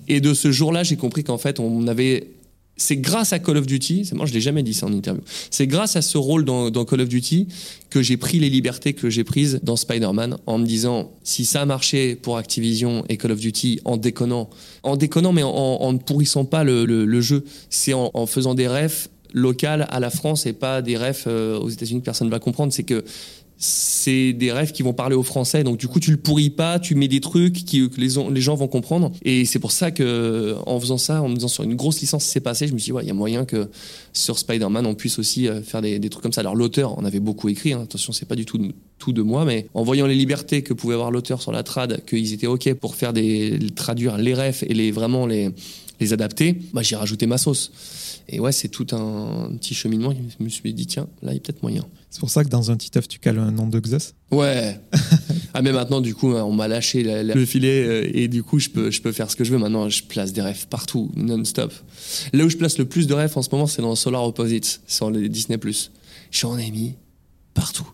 [0.07, 2.27] Et de ce jour-là, j'ai compris qu'en fait, on avait
[2.75, 5.21] c'est grâce à Call of Duty, moi je l'ai jamais dit ça en interview,
[5.51, 7.47] c'est grâce à ce rôle dans, Call of Duty
[7.89, 11.61] que j'ai pris les libertés que j'ai prises dans Spider-Man en me disant si ça
[11.61, 14.49] a marché pour Activision et Call of Duty en déconnant,
[14.81, 19.09] en déconnant mais en, ne pourrissant pas le jeu, c'est en, en faisant des refs
[19.33, 22.39] locales à la France et pas des refs euh, aux États-Unis que personne ne va
[22.39, 23.03] comprendre, c'est que
[23.57, 25.63] c'est des rêves qui vont parler au français.
[25.63, 28.55] Donc du coup, tu le pourris pas, tu mets des trucs qui, que les, gens
[28.55, 29.11] vont comprendre.
[29.23, 32.25] Et c'est pour ça que en faisant ça, en me disant sur une grosse licence,
[32.25, 33.69] c'est passé, je me suis dit, ouais, il y a moyen que
[34.11, 36.41] sur Spider-Man, on puisse aussi euh, faire des, trucs comme ça.
[36.41, 39.21] Alors l'auteur, on avait beaucoup écrit, hein, attention, c'est pas du tout de, tout de
[39.21, 42.47] moi, mais en voyant les libertés que pouvait avoir l'auteur sur la trad, qu'ils étaient
[42.47, 45.51] OK pour faire des, traduire les refs et les, vraiment les,
[46.03, 47.71] les adapter, bah, j'ai rajouté ma sauce.
[48.29, 50.13] Et ouais, c'est tout un, petit cheminement.
[50.13, 51.85] Je me suis dit, tiens, là, il y a peut-être moyen.
[52.09, 54.79] C'est pour ça que dans un Titeuf, tu cales un nom de Xos Ouais.
[55.53, 58.43] ah, mais maintenant, du coup, on m'a lâché la, la, le filet euh, et du
[58.43, 59.57] coup, je peux, je peux faire ce que je veux.
[59.57, 61.73] Maintenant, je place des refs partout, non-stop.
[62.31, 64.81] Là où je place le plus de refs en ce moment, c'est dans Solar Opposites,
[64.87, 65.59] sur les Disney+.
[66.31, 66.93] J'en ai mis
[67.53, 67.87] partout.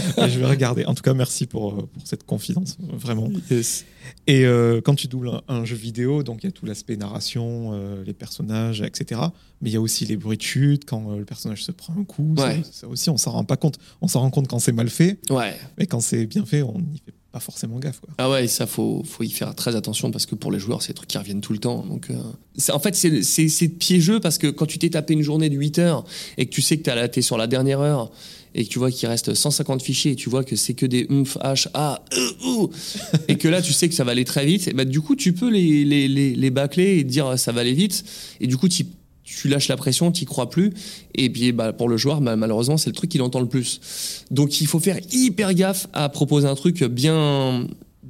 [0.28, 0.84] je vais regarder.
[0.84, 3.30] En tout cas, merci pour, euh, pour cette confidence, vraiment.
[3.50, 3.84] Yes.
[4.26, 6.96] Et euh, quand tu doubles un, un, jeu vidéo, donc il y a tout l'aspect
[6.96, 9.20] narration, euh, les personnages, etc.
[9.60, 11.94] Mais il y a aussi les bruits de chute, quand euh, le personnage se prend
[11.98, 12.34] un coup.
[12.36, 12.62] Ouais.
[12.64, 13.78] Ça, ça, aussi, on s'en rend pas compte.
[14.00, 15.18] On s'en rend compte quand c'est mal fait.
[15.30, 15.54] Ouais.
[15.78, 18.00] Mais quand c'est bien fait, on n'y fait pas forcément gaffe.
[18.00, 18.10] Quoi.
[18.18, 20.88] Ah ouais, ça faut, faut y faire très attention parce que pour les joueurs, c'est
[20.88, 21.84] des trucs qui reviennent tout le temps.
[21.86, 22.72] Donc, euh...
[22.72, 26.04] en fait, c'est piégeux parce que quand tu t'es tapé une journée de 8 heures
[26.38, 28.10] et que tu sais que tu es sur la dernière heure
[28.54, 31.06] et que tu vois qu'il reste 150 fichiers et tu vois que c'est que des
[31.10, 32.70] umf, h, a, e, ou,
[33.28, 35.16] et que là tu sais que ça va aller très vite, et bah, du coup
[35.16, 38.04] tu peux les, les, les, les bâcler et dire ça va aller vite,
[38.40, 38.86] et du coup tu
[39.26, 40.72] tu lâches la pression, tu crois plus.
[41.14, 44.24] Et puis bah, pour le joueur, bah, malheureusement, c'est le truc qu'il entend le plus.
[44.30, 47.66] Donc il faut faire hyper gaffe à proposer un truc bien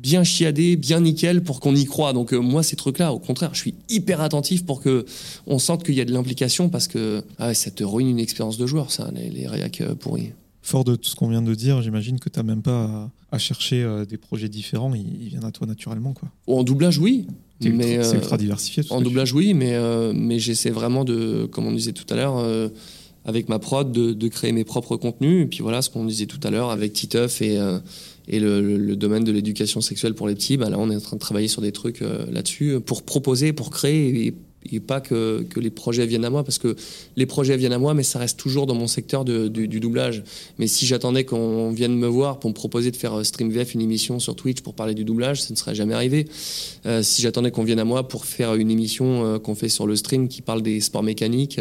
[0.06, 2.12] bien chiadé, bien nickel pour qu'on y croit.
[2.12, 5.04] Donc euh, moi ces trucs-là, au contraire, je suis hyper attentif pour que
[5.48, 8.56] on sente qu'il y a de l'implication parce que ah, ça te ruine une expérience
[8.56, 10.30] de joueur, ça, les, les réacs euh, pourris.
[10.62, 13.10] Fort de tout ce qu'on vient de dire, j'imagine que tu n'as même pas à,
[13.32, 16.12] à chercher euh, des projets différents, ils, ils, viennent à toi naturellement.
[16.12, 16.28] Quoi.
[16.46, 17.26] En doublage, oui.
[17.60, 18.84] C'est ultra, euh, ultra, diversifié.
[18.90, 19.76] En doublage, oui, mais,
[20.14, 22.70] mais j'essaie vraiment de, comme on disait tout à l'heure,
[23.26, 25.44] avec ma prod, de, de, créer mes propres contenus.
[25.44, 27.78] Et puis voilà, ce qu'on disait tout à l'heure avec Titeuf et, euh,
[28.28, 30.96] et le, le, le, domaine de l'éducation sexuelle pour les petits, bah là, on est
[30.96, 34.34] en train de travailler sur des trucs euh, là-dessus pour proposer, pour créer
[34.72, 36.76] et pas que, que, les projets viennent à moi, parce que
[37.16, 40.22] les projets viennent à moi, mais ça reste toujours dans mon secteur du, doublage.
[40.58, 43.80] Mais si j'attendais qu'on vienne me voir pour me proposer de faire euh, StreamVF, une
[43.80, 46.26] émission sur Twitch pour parler du doublage, ça ne serait jamais arrivé.
[46.86, 49.86] Euh, si j'attendais qu'on vienne à moi pour faire une émission euh, qu'on fait sur
[49.86, 51.60] le stream qui parle des sports mécaniques,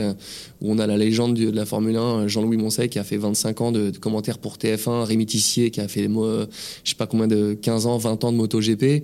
[0.62, 3.62] où on a la légende de la Formule 1, Jean-Louis Moncey, qui a fait 25
[3.62, 6.48] ans de, commentaires pour TF1, Rémi Tissier, qui a fait, je
[6.90, 9.04] sais pas combien de 15 ans, 20 ans de MotoGP.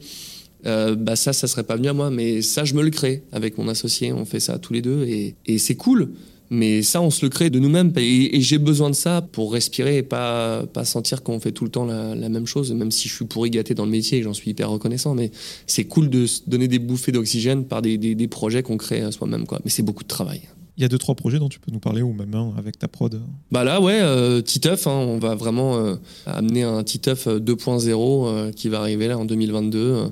[0.66, 3.24] Euh, bah ça, ça serait pas venu à moi, mais ça, je me le crée
[3.32, 4.14] avec mon associé.
[4.14, 6.12] On fait ça tous les deux et, et c'est cool.
[6.54, 7.94] Mais ça, on se le crée de nous-mêmes.
[7.96, 11.64] Et, et j'ai besoin de ça pour respirer et pas, pas sentir qu'on fait tout
[11.64, 14.18] le temps la, la, même chose, même si je suis pourri gâté dans le métier
[14.18, 15.16] et j'en suis hyper reconnaissant.
[15.16, 15.32] Mais
[15.66, 19.10] c'est cool de se donner des bouffées d'oxygène par des, des, des, projets qu'on crée
[19.14, 19.46] soi-même.
[19.46, 19.62] Quoi.
[19.64, 20.42] Mais c'est beaucoup de travail.
[20.78, 22.80] Il y a deux, trois projets dont tu peux nous parler ou même un avec
[22.80, 25.96] ta prod Bah là, ouais, euh, Titeuf, hein, on va vraiment euh,
[26.26, 30.12] amener un Titeuf 2.0 euh, qui va arriver là en 2022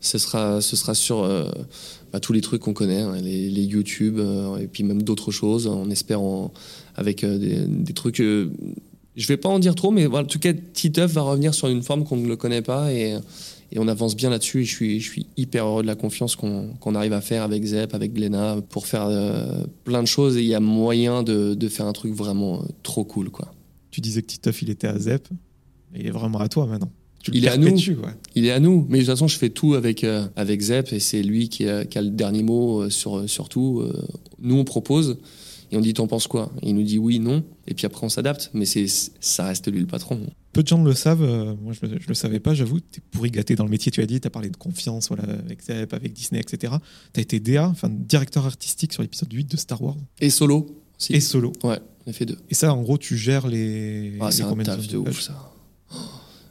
[0.00, 1.50] ce sera, ce sera sur euh,
[2.12, 5.66] bah, tous les trucs qu'on connaît, hein, les, YouTube euh, et puis même d'autres choses.
[5.66, 6.20] On espère
[6.96, 8.18] avec euh, des, trucs.
[8.18, 11.82] je vais pas en dire trop, mais en tout cas, Titeuf va revenir sur une
[11.82, 13.16] forme qu'on ne connaît pas et,
[13.76, 14.64] on avance bien là-dessus.
[14.64, 17.62] Je suis, je suis hyper heureux de la confiance qu'on qu arrive à faire avec
[17.64, 19.08] Zep, avec Glenna, pour faire
[19.84, 20.36] plein de choses.
[20.36, 23.52] Et il y a moyen de, de, faire un truc vraiment trop cool, quoi.
[23.92, 25.28] Tu disais que Titeuf, il était à Zep.
[25.94, 26.90] Il est vraiment à toi maintenant
[27.32, 27.68] il est à nous.
[27.68, 27.94] Ouais.
[28.34, 28.86] Il est à nous.
[28.88, 31.68] Mais de toute façon, je fais tout avec, euh, avec Zep et c'est lui qui
[31.68, 33.80] a, qui a, le dernier mot euh, sur, sur tout.
[33.80, 33.92] Euh,
[34.40, 35.18] nous, on propose
[35.70, 36.50] et on dit T'en penses quoi?
[36.62, 37.44] Et Il nous dit oui, non.
[37.66, 38.50] Et puis après, on s'adapte.
[38.54, 40.20] Mais c'est ça reste lui le patron.
[40.52, 41.22] Peu de gens le savent.
[41.22, 42.80] Euh, moi, je, je le savais pas, j'avoue.
[42.80, 44.20] Tu es pourri gâté dans le métier, tu as dit.
[44.20, 46.74] Tu as parlé de confiance voilà, avec Zep, avec Disney, etc.
[47.12, 49.96] Tu as été DA, enfin directeur artistique sur l'épisode 8 de Star Wars.
[50.20, 50.66] Et solo.
[50.98, 51.12] Aussi.
[51.12, 51.52] Et solo.
[51.62, 52.38] Ouais, on a fait deux.
[52.50, 54.14] Et ça, en gros, tu gères les.
[54.20, 55.52] Ah, c'est un taf de ouf, ça.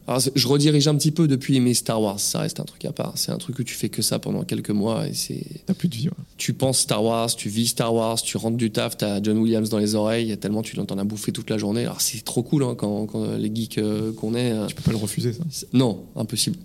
[0.10, 2.92] Alors, je redirige un petit peu depuis, mais Star Wars, ça reste un truc à
[2.92, 3.14] part.
[3.14, 5.46] C'est un truc que tu fais que ça pendant quelques mois et c'est.
[5.68, 6.08] T'as plus de vie.
[6.08, 6.16] Ouais.
[6.36, 9.70] Tu penses Star Wars, tu vis Star Wars, tu rentres du taf, t'as John Williams
[9.70, 11.82] dans les oreilles, tellement tu l'entends bouffer toute la journée.
[11.82, 14.52] Alors c'est trop cool hein, quand, quand, les geeks euh, qu'on est.
[14.66, 15.44] Tu peux pas le refuser, ça
[15.74, 16.58] Non, impossible.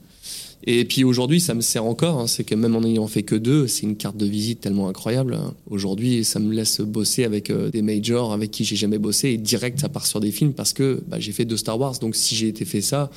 [0.66, 2.20] Et puis aujourd'hui, ça me sert encore.
[2.20, 4.88] Hein, c'est que même en n'ayant fait que deux, c'est une carte de visite tellement
[4.88, 5.34] incroyable.
[5.34, 5.54] Hein.
[5.68, 9.36] Aujourd'hui, ça me laisse bosser avec euh, des majors avec qui j'ai jamais bossé et
[9.36, 11.98] direct, ça part sur des films parce que bah, j'ai fait deux Star Wars.
[11.98, 13.10] Donc si j'ai été fait ça,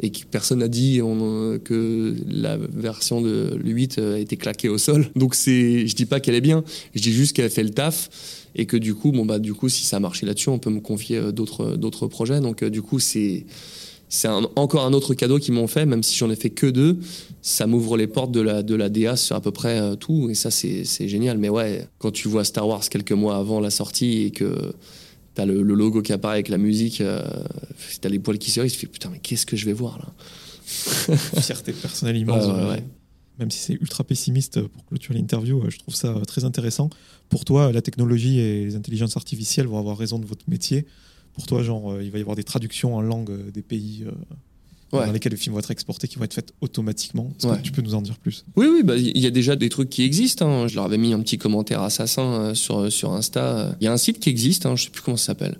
[0.00, 4.78] et que personne n'a dit on- que la version de l'8 a été claquée au
[4.78, 5.06] sol.
[5.16, 6.64] Donc c'est, je dis pas qu'elle est bien,
[6.94, 8.10] je dis juste qu'elle fait le taf
[8.54, 10.70] et que du coup, bon bah du coup, si ça a marché là-dessus, on peut
[10.70, 12.40] me confier euh, d'autres d'autres projets.
[12.40, 13.44] Donc euh, du coup, c'est
[14.14, 16.98] c'est encore un autre cadeau qu'ils m'ont fait, même si j'en ai fait que deux.
[17.40, 20.28] Ça m'ouvre les portes de la, de la DA sur à peu près euh, tout,
[20.28, 21.38] et ça, c'est c'est génial.
[21.38, 24.74] Mais ouais, quand tu vois Star Wars quelques mois avant la sortie et que
[25.34, 27.22] t'as le, le logo qui apparaît avec la musique, euh,
[28.02, 29.98] t'as les poils qui se hérissent, tu fais putain, mais qu'est-ce que je vais voir
[29.98, 31.16] là?
[31.40, 32.44] Fierté personnelle immense.
[32.46, 32.84] Ouais, ouais, ouais.
[33.38, 36.90] Même si c'est ultra pessimiste pour clôturer l'interview, euh, je trouve ça euh, très intéressant.
[37.30, 40.86] Pour toi, la technologie et les intelligences artificielles vont avoir raison de votre métier.
[41.34, 44.04] Pour toi, genre, euh, il va y avoir des traductions en langue euh, des pays
[44.06, 44.10] euh,
[44.94, 45.06] Ouais.
[45.06, 47.32] dans lesquels les films vont être exportés qui vont être faites automatiquement.
[47.38, 47.56] Est-ce Ouais.
[47.56, 48.44] que tu peux nous en dire plus?
[48.56, 50.46] Oui, oui, bah, il y a déjà des trucs qui existent.
[50.46, 50.68] hein.
[50.68, 53.74] Je leur avais mis un petit commentaire assassin euh, sur, sur Insta.
[53.80, 55.56] Il y a un site qui existe, hein, je sais plus comment ça s'appelle.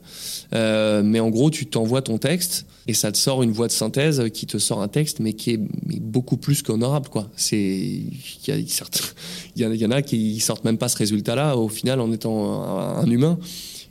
[0.52, 3.72] Euh, mais en gros, tu t'envoies ton texte et ça te sort une voix de
[3.72, 7.08] synthèse qui te sort un texte, mais qui est mais beaucoup plus qu'honorable.
[7.08, 7.30] quoi.
[7.34, 8.12] C'est, il
[8.46, 9.14] y, a- certes-
[9.56, 12.62] il y, y en a qui sortent même pas ce résultat-là au final en étant
[12.64, 13.38] un, un humain.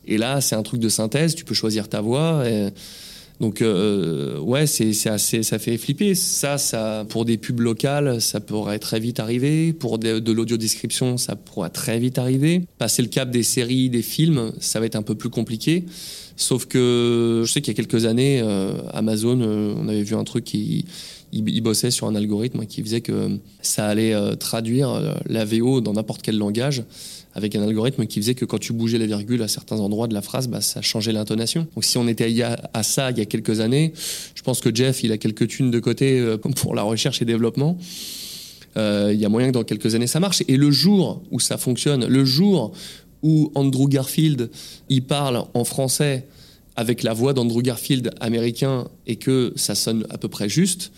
[0.05, 1.35] Et là, c'est un truc de synthèse.
[1.35, 2.43] Tu peux choisir ta voix.
[3.39, 6.15] donc euh, ouais, c'est assez, ça fait flipper.
[6.15, 9.73] Ça, ça pour des pubs locales, ça pourrait très vite arriver.
[9.73, 12.63] Pour de, de l'audio description, ça pourrait très vite arriver.
[12.77, 15.85] Passer le cap des séries, des films, ça va être un peu plus compliqué.
[16.35, 20.15] Sauf que je sais qu'il y a quelques années, euh, Amazon, euh, on avait vu
[20.15, 20.85] un truc qui
[21.33, 26.21] il, bossait sur un algorithme qui faisait que ça allait traduire la VO dans n'importe
[26.23, 26.83] quel langage
[27.33, 30.13] avec un algorithme qui faisait que quand tu bougeais la virgule à certains endroits de
[30.13, 31.67] la phrase, bah, ça changeait l'intonation.
[31.75, 33.93] Donc si on était y à ça il y a quelques années,
[34.35, 37.25] je pense que Jeff, il a quelques thunes de côté euh, pour la recherche et
[37.25, 37.77] développement.
[38.77, 40.43] Euh, Il y a moyen que dans quelques années ça marche.
[40.47, 42.73] Et le jour où ça fonctionne, le jour
[43.21, 44.49] où Andrew Garfield,
[44.89, 46.25] il parle en français
[46.75, 50.91] avec la voix d'Andrew Garfield américain et que ça sonne à peu près juste,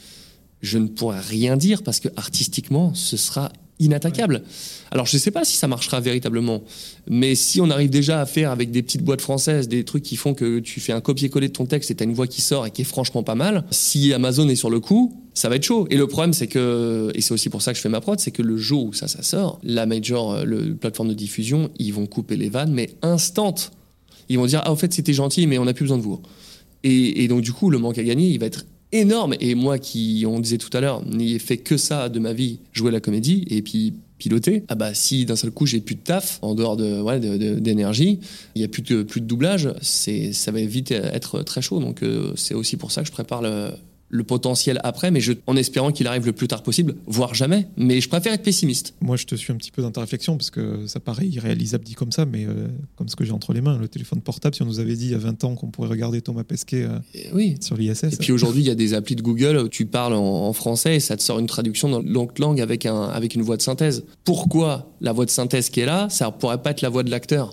[0.61, 4.43] je ne pourrais rien dire parce que artistiquement, ce sera inattaquable.
[4.91, 6.63] Alors je ne sais pas si ça marchera véritablement,
[7.07, 10.15] mais si on arrive déjà à faire avec des petites boîtes françaises des trucs qui
[10.15, 12.41] font que tu fais un copier-coller de ton texte et tu as une voix qui
[12.41, 15.55] sort et qui est franchement pas mal, si Amazon est sur le coup, ça va
[15.55, 15.87] être chaud.
[15.89, 18.19] Et le problème c'est que, et c'est aussi pour ça que je fais ma prod,
[18.19, 21.93] c'est que le jour où ça, sort, la major, euh, le plateforme de diffusion, ils
[21.93, 23.55] vont couper les vannes, mais instant.
[24.29, 26.21] Ils vont dire, ah, au fait, c'était gentil, mais on n'a plus besoin de vous.
[26.83, 29.35] Et, et donc, du coup, le manque à gagner, il va être énorme.
[29.39, 32.33] Et moi, qui, on disait tout à l'heure, n'y ai fait que ça de ma
[32.33, 34.63] vie, jouer la comédie et puis piloter.
[34.69, 38.19] Ah bah, si d'un seul coup, j'ai plus de taf, en dehors de, ouais, d'énergie,
[38.55, 41.79] il y a plus de, plus de doublage, c'est, ça va vite être très chaud.
[41.79, 43.71] Donc, euh, c'est aussi pour ça que je prépare le,
[44.13, 47.67] le potentiel après, mais je, en espérant qu'il arrive le plus tard possible, voire jamais.
[47.77, 48.93] Mais je préfère être pessimiste.
[49.01, 51.83] Moi, je te suis un petit peu dans ta réflexion parce que ça paraît irréalisable
[51.83, 54.53] dit comme ça, mais euh, comme ce que j'ai entre les mains, le téléphone portable,
[54.53, 56.83] si on nous avait dit il y a 20 ans qu'on pourrait regarder Thomas Pesquet
[56.83, 56.99] euh,
[57.33, 58.03] oui, sur l'ISS.
[58.03, 60.53] Et puis aujourd'hui, il y a des applis de Google où tu parles en, en
[60.53, 63.57] français et ça te sort une traduction dans l'autre langue avec, un, avec une voix
[63.57, 64.03] de synthèse.
[64.25, 67.09] Pourquoi la voix de synthèse qui est là, ça pourrait pas être la voix de
[67.09, 67.51] l'acteur?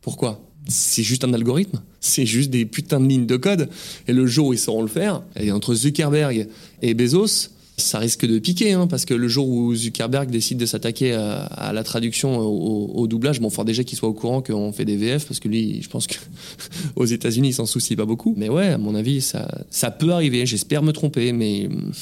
[0.00, 0.47] Pourquoi?
[0.68, 1.80] C'est juste un algorithme.
[2.00, 3.68] C'est juste des putains de lignes de code.
[4.06, 6.46] Et le jour où ils sauront le faire, et entre Zuckerberg
[6.82, 7.48] et Bezos,
[7.78, 11.72] ça risque de piquer, hein, parce que le jour où Zuckerberg décide de s'attaquer à,
[11.72, 15.26] la traduction, au, doublage, bon, faut déjà qu'il soit au courant qu'on fait des VF,
[15.26, 16.16] parce que lui, je pense que
[16.96, 18.34] aux États-Unis, il s'en soucie pas beaucoup.
[18.36, 20.44] Mais ouais, à mon avis, ça, ça peut arriver.
[20.44, 21.92] J'espère me tromper, mais hum,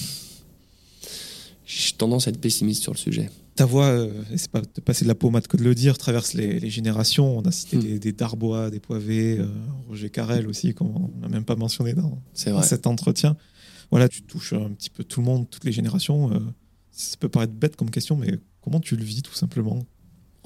[1.67, 3.31] j'ai tendance à être pessimiste sur le sujet.
[3.57, 6.34] Ta voix, euh, c'est pas de passer de la pommade que de le dire, traverse
[6.34, 7.38] les, les générations.
[7.38, 7.80] On a cité Hmm.
[7.80, 9.46] des, des Darbois, des Poivets, euh,
[9.88, 13.36] Roger Carrel aussi, qu'on n'a même pas mentionné dans, cet entretien.
[13.90, 16.32] Voilà, tu touches un petit peu tout le monde, toutes les générations.
[16.32, 16.38] euh,
[16.90, 19.84] ça peut paraître bête comme question, mais comment tu le vis tout simplement?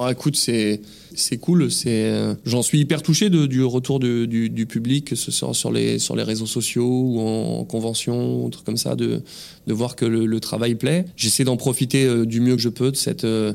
[0.03, 0.81] Oh, écoute, c'est
[1.15, 1.71] c'est cool.
[1.71, 5.99] C'est euh, j'en suis hyper touché du retour du, public, que ce soit sur les
[5.99, 9.23] sur les réseaux sociaux ou en, convention, ou trucs comme ça, de
[9.67, 11.05] de voir que le, travail plaît.
[11.17, 13.53] J'essaie d'en profiter euh, du mieux que je peux de cette euh,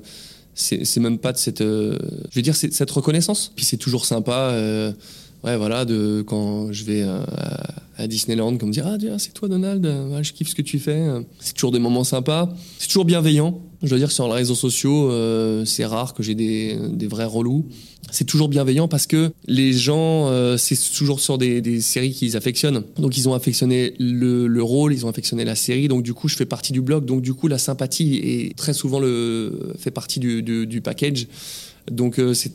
[0.53, 3.51] c'est même pas de cette je veux dire cette reconnaissance.
[3.55, 4.55] Puis c'est toujours sympa.
[5.43, 7.23] Ouais, voilà, de quand je vais à,
[7.97, 9.83] à Disneyland, comme dire ah c'est toi Donald,
[10.21, 11.07] je kiffe ce que tu fais.
[11.39, 13.59] C'est toujours des moments sympas, c'est toujours bienveillant.
[13.84, 17.26] Je dois dire que sur les réseaux sociaux, euh, c'est rare que j'ai des, vrais
[17.26, 17.65] relous.
[18.11, 22.84] C'est toujours bienveillant parce que les gens, euh, c'est toujours sur des, séries qu'ils affectionnent.
[22.97, 25.88] Donc ils ont affectionné le, le rôle, ils ont affectionné la série.
[25.88, 27.05] Donc du coup, je fais partie du blog.
[27.05, 31.28] Donc du coup, la sympathie est très souvent le fait partie du, package.
[31.91, 32.53] Donc euh, c'est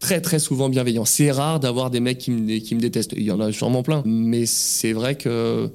[0.00, 1.04] très très souvent bienveillant.
[1.04, 3.12] C'est rare d'avoir des mecs qui me, détestent.
[3.16, 4.02] Il y en a sûrement plein.
[4.04, 5.70] Mais c'est vrai que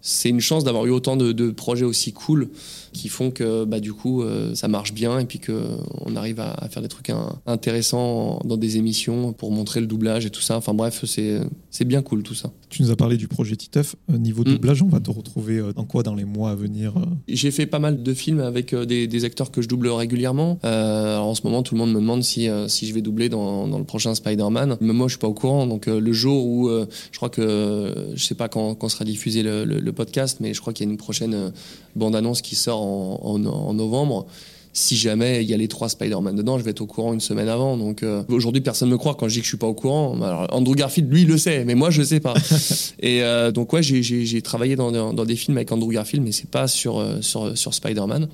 [0.00, 2.48] c'est une chance d'avoir eu autant de projets aussi cool
[2.92, 6.52] qui font que bah, du coup euh, ça marche bien et puis qu'on arrive à,
[6.52, 10.40] à faire des trucs un- intéressants dans des émissions pour montrer le doublage et tout
[10.40, 10.56] ça.
[10.56, 12.50] Enfin bref, c'est bien cool tout ça.
[12.68, 13.96] Tu nous as parlé du projet Titeuf.
[14.10, 14.52] Euh, niveau Mm.
[14.52, 16.94] doublage, on va te retrouver euh, dans quoi dans les mois à venir
[17.28, 20.58] J'ai fait pas mal de films avec des, des acteurs que je double régulièrement.
[20.64, 23.28] Euh, alors en ce moment, tout le monde me demande si, si je vais doubler
[23.28, 24.76] dans, dans le prochain Spider-Man.
[24.80, 25.66] Mais moi, je suis pas au courant.
[25.66, 29.64] Donc le jour où, je crois que, je sais pas quand, quand sera diffusé le,
[29.64, 31.52] le- le podcast, mais je crois qu'il y a une prochaine
[31.96, 34.26] bande-annonce qui sort en, en- en novembre.
[34.74, 37.20] Si jamais il y a les trois Spider-Man dedans, je vais être au courant une
[37.20, 37.76] semaine avant.
[37.76, 39.74] Donc euh, aujourd'hui, personne ne me croit quand je dis que je suis pas au
[39.74, 40.14] courant.
[40.22, 42.32] Alors, Andrew Garfield, lui, il le sait, mais moi, je sais pas.
[43.00, 46.68] Et euh, donc ouais, j'ai- travaillé dans, des films avec Andrew Garfield, mais c'est pas
[46.68, 48.28] sur, euh, sur, sur Spider-Man.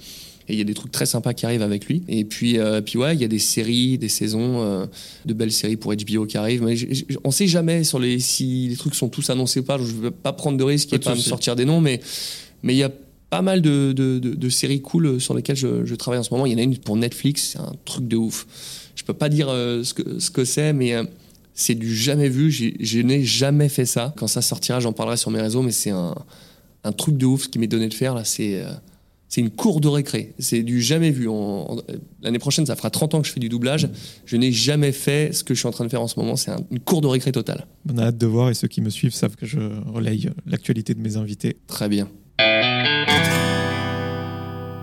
[0.51, 2.05] Et il y a des trucs très sympas qui arrivent avec lui.
[2.09, 4.87] Et puis, euh, puis ouais, il y a des séries, des saisons,
[5.27, 6.63] de belles séries pour HBO qui arrivent.
[6.63, 6.77] Mais
[7.25, 9.77] on sait jamais sur les, si les trucs sont tous annoncés ou pas.
[9.77, 12.01] Je veux pas prendre de risques Pas et de pas me sortir des noms, mais
[12.63, 12.91] mais il y a
[13.31, 16.33] pas mal de, de, de- de séries cool sur lesquelles je, je travaille en ce
[16.33, 16.47] moment.
[16.47, 18.47] Il y en a une pour Netflix, c'est un truc de ouf.
[18.97, 21.05] Je peux pas dire euh, ce que ce que c'est, mais euh,
[21.55, 22.51] c'est du jamais vu.
[22.51, 24.15] Je n'ai jamais fait ça.
[24.17, 26.15] Quand ça sortira, j'en parlerai sur mes réseaux, mais c'est un,
[26.85, 28.25] un truc de ouf ce qui m'est donné de faire là.
[28.25, 28.71] C'est euh,
[29.31, 30.33] c'est une cour de récré.
[30.39, 31.29] C'est du jamais vu.
[32.23, 33.87] L'année prochaine, ça fera 30 ans que je fais du doublage.
[34.25, 36.35] Je n'ai jamais fait ce que je suis en train de faire en ce moment.
[36.37, 37.67] C'est un- une cour de récré totale.
[37.93, 40.31] On a hâte de voir et ceux qui me suivent savent que je relaye euh,
[40.47, 41.59] l'actualité de mes invités.
[41.67, 42.09] Très bien.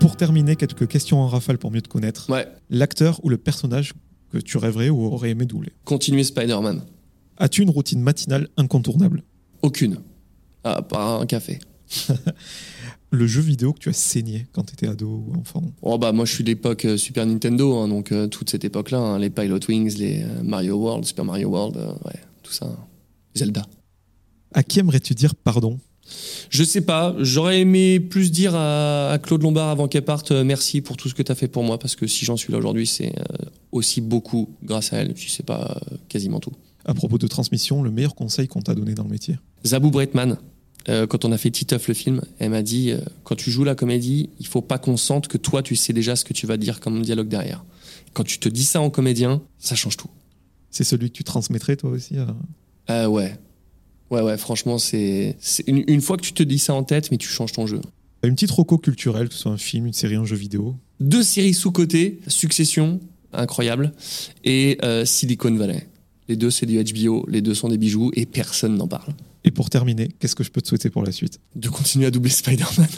[0.00, 2.30] Pour terminer, quelques questions en rafale pour mieux te connaître.
[2.30, 2.46] Ouais.
[2.70, 3.92] L'acteur ou le personnage
[4.32, 6.82] que tu rêverais ou aurais aimé doubler Continuer Spider-Man.
[7.38, 9.22] As-tu une routine matinale incontournable
[9.62, 9.98] Aucune.
[10.64, 11.58] À part un café.
[13.10, 16.10] Le jeu vidéo que tu as saigné quand tu étais ado ou enfant Oh bah
[16.12, 19.30] moi je suis d'époque euh, Super Nintendo, hein, donc euh, toute cette époque-là, hein, les
[19.30, 22.76] Pilot Wings, les euh, Mario World, Super Mario World, euh, ouais, tout ça.
[23.36, 23.64] Zelda.
[24.52, 25.78] À qui aimerais-tu dire pardon
[26.50, 30.44] Je sais pas, j'aurais aimé plus dire à, à Claude Lombard avant qu'elle parte euh,
[30.44, 32.52] merci pour tout ce que tu as fait pour moi, parce que si j'en suis
[32.52, 33.22] là aujourd'hui, c'est euh,
[33.72, 36.52] aussi beaucoup grâce à elle, je sais pas, euh, quasiment tout.
[36.84, 39.36] À propos de transmission, le meilleur conseil qu'on t'a donné dans le métier?
[39.66, 40.36] Zabou Bretman,
[40.88, 43.64] euh, quand on a fait Titeuf le film, elle m'a dit euh, quand tu joues
[43.64, 46.46] la comédie, il faut pas qu'on sente que toi tu sais déjà ce que tu
[46.46, 47.64] vas dire comme dialogue derrière.
[48.12, 50.08] Quand tu te dis ça en comédien, ça change tout.
[50.70, 52.36] C'est celui que tu transmettrais toi aussi à-
[52.88, 53.36] Euh, ouais.
[54.10, 55.36] Ouais, ouais, franchement, c'est.
[55.66, 57.80] Une, une fois que tu te dis ça en tête, mais tu changes ton jeu.
[58.22, 60.74] Une petite roco culturelle, que ce soit un film, une série, un jeu vidéo.
[61.00, 63.00] Deux séries sous-côté, Succession,
[63.32, 63.92] incroyable,
[64.44, 65.86] et euh, Silicon Valley.
[66.28, 69.14] Les deux, c'est du HBO, les deux sont des bijoux, et personne n'en parle.
[69.44, 71.38] Et pour terminer, qu'est-ce que je peux te souhaiter pour la suite?
[71.54, 72.88] De continuer à doubler Spider-Man.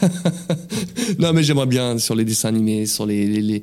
[1.20, 3.62] non, mais j'aimerais bien sur les dessins animés, sur les, les, les,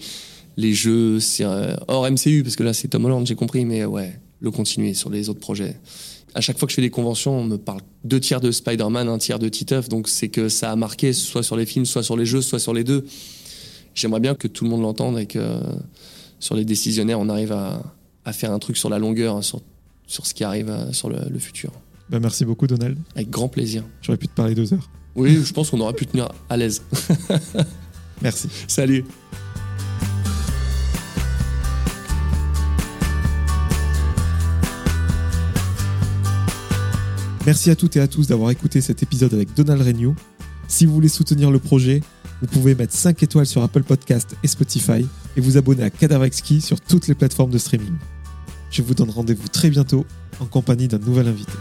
[0.55, 3.83] les jeux, sur, euh, hors MCU, parce que là, c'est Tom Holland, j'ai compris, mais
[3.83, 5.75] ouais, le continuer sur les autres projets.
[6.33, 9.09] À chaque fois que je fais des conventions, on me parle deux tiers de Spider-Man,
[9.09, 12.03] un tiers de Titeuf, donc c'est que ça a marqué soit sur les films, soit
[12.03, 13.05] sur les jeux, soit sur les deux.
[13.95, 15.59] J'aimerais bien que tout le monde l'entende et que euh,
[16.39, 17.81] sur les décisionnaires, on arrive à,
[18.23, 19.61] à faire un truc sur la longueur, hein, sur,
[20.07, 21.71] sur ce qui arrive euh, sur le, le futur.
[22.09, 22.97] Ben, Merci beaucoup Donald.
[23.15, 23.83] Avec grand plaisir.
[24.01, 24.89] J'aurais pu te parler deux heures.
[25.15, 26.81] Oui, je pense qu'on aura pu tenir à l'aise.
[28.21, 28.47] Merci.
[28.67, 29.03] Salut.
[37.45, 40.13] Merci à toutes et à tous d'avoir écouté cet épisode avec Donald Renew.
[40.67, 42.01] Si vous voulez soutenir le projet,
[42.41, 46.27] vous pouvez mettre 5 étoiles sur Apple Podcast et Spotify et vous abonner à Cadaver
[46.27, 47.93] Exquis sur toutes les plateformes de streaming.
[48.69, 50.05] Je vous donne rendez-vous très bientôt
[50.39, 51.53] en compagnie d'un nouvel invité.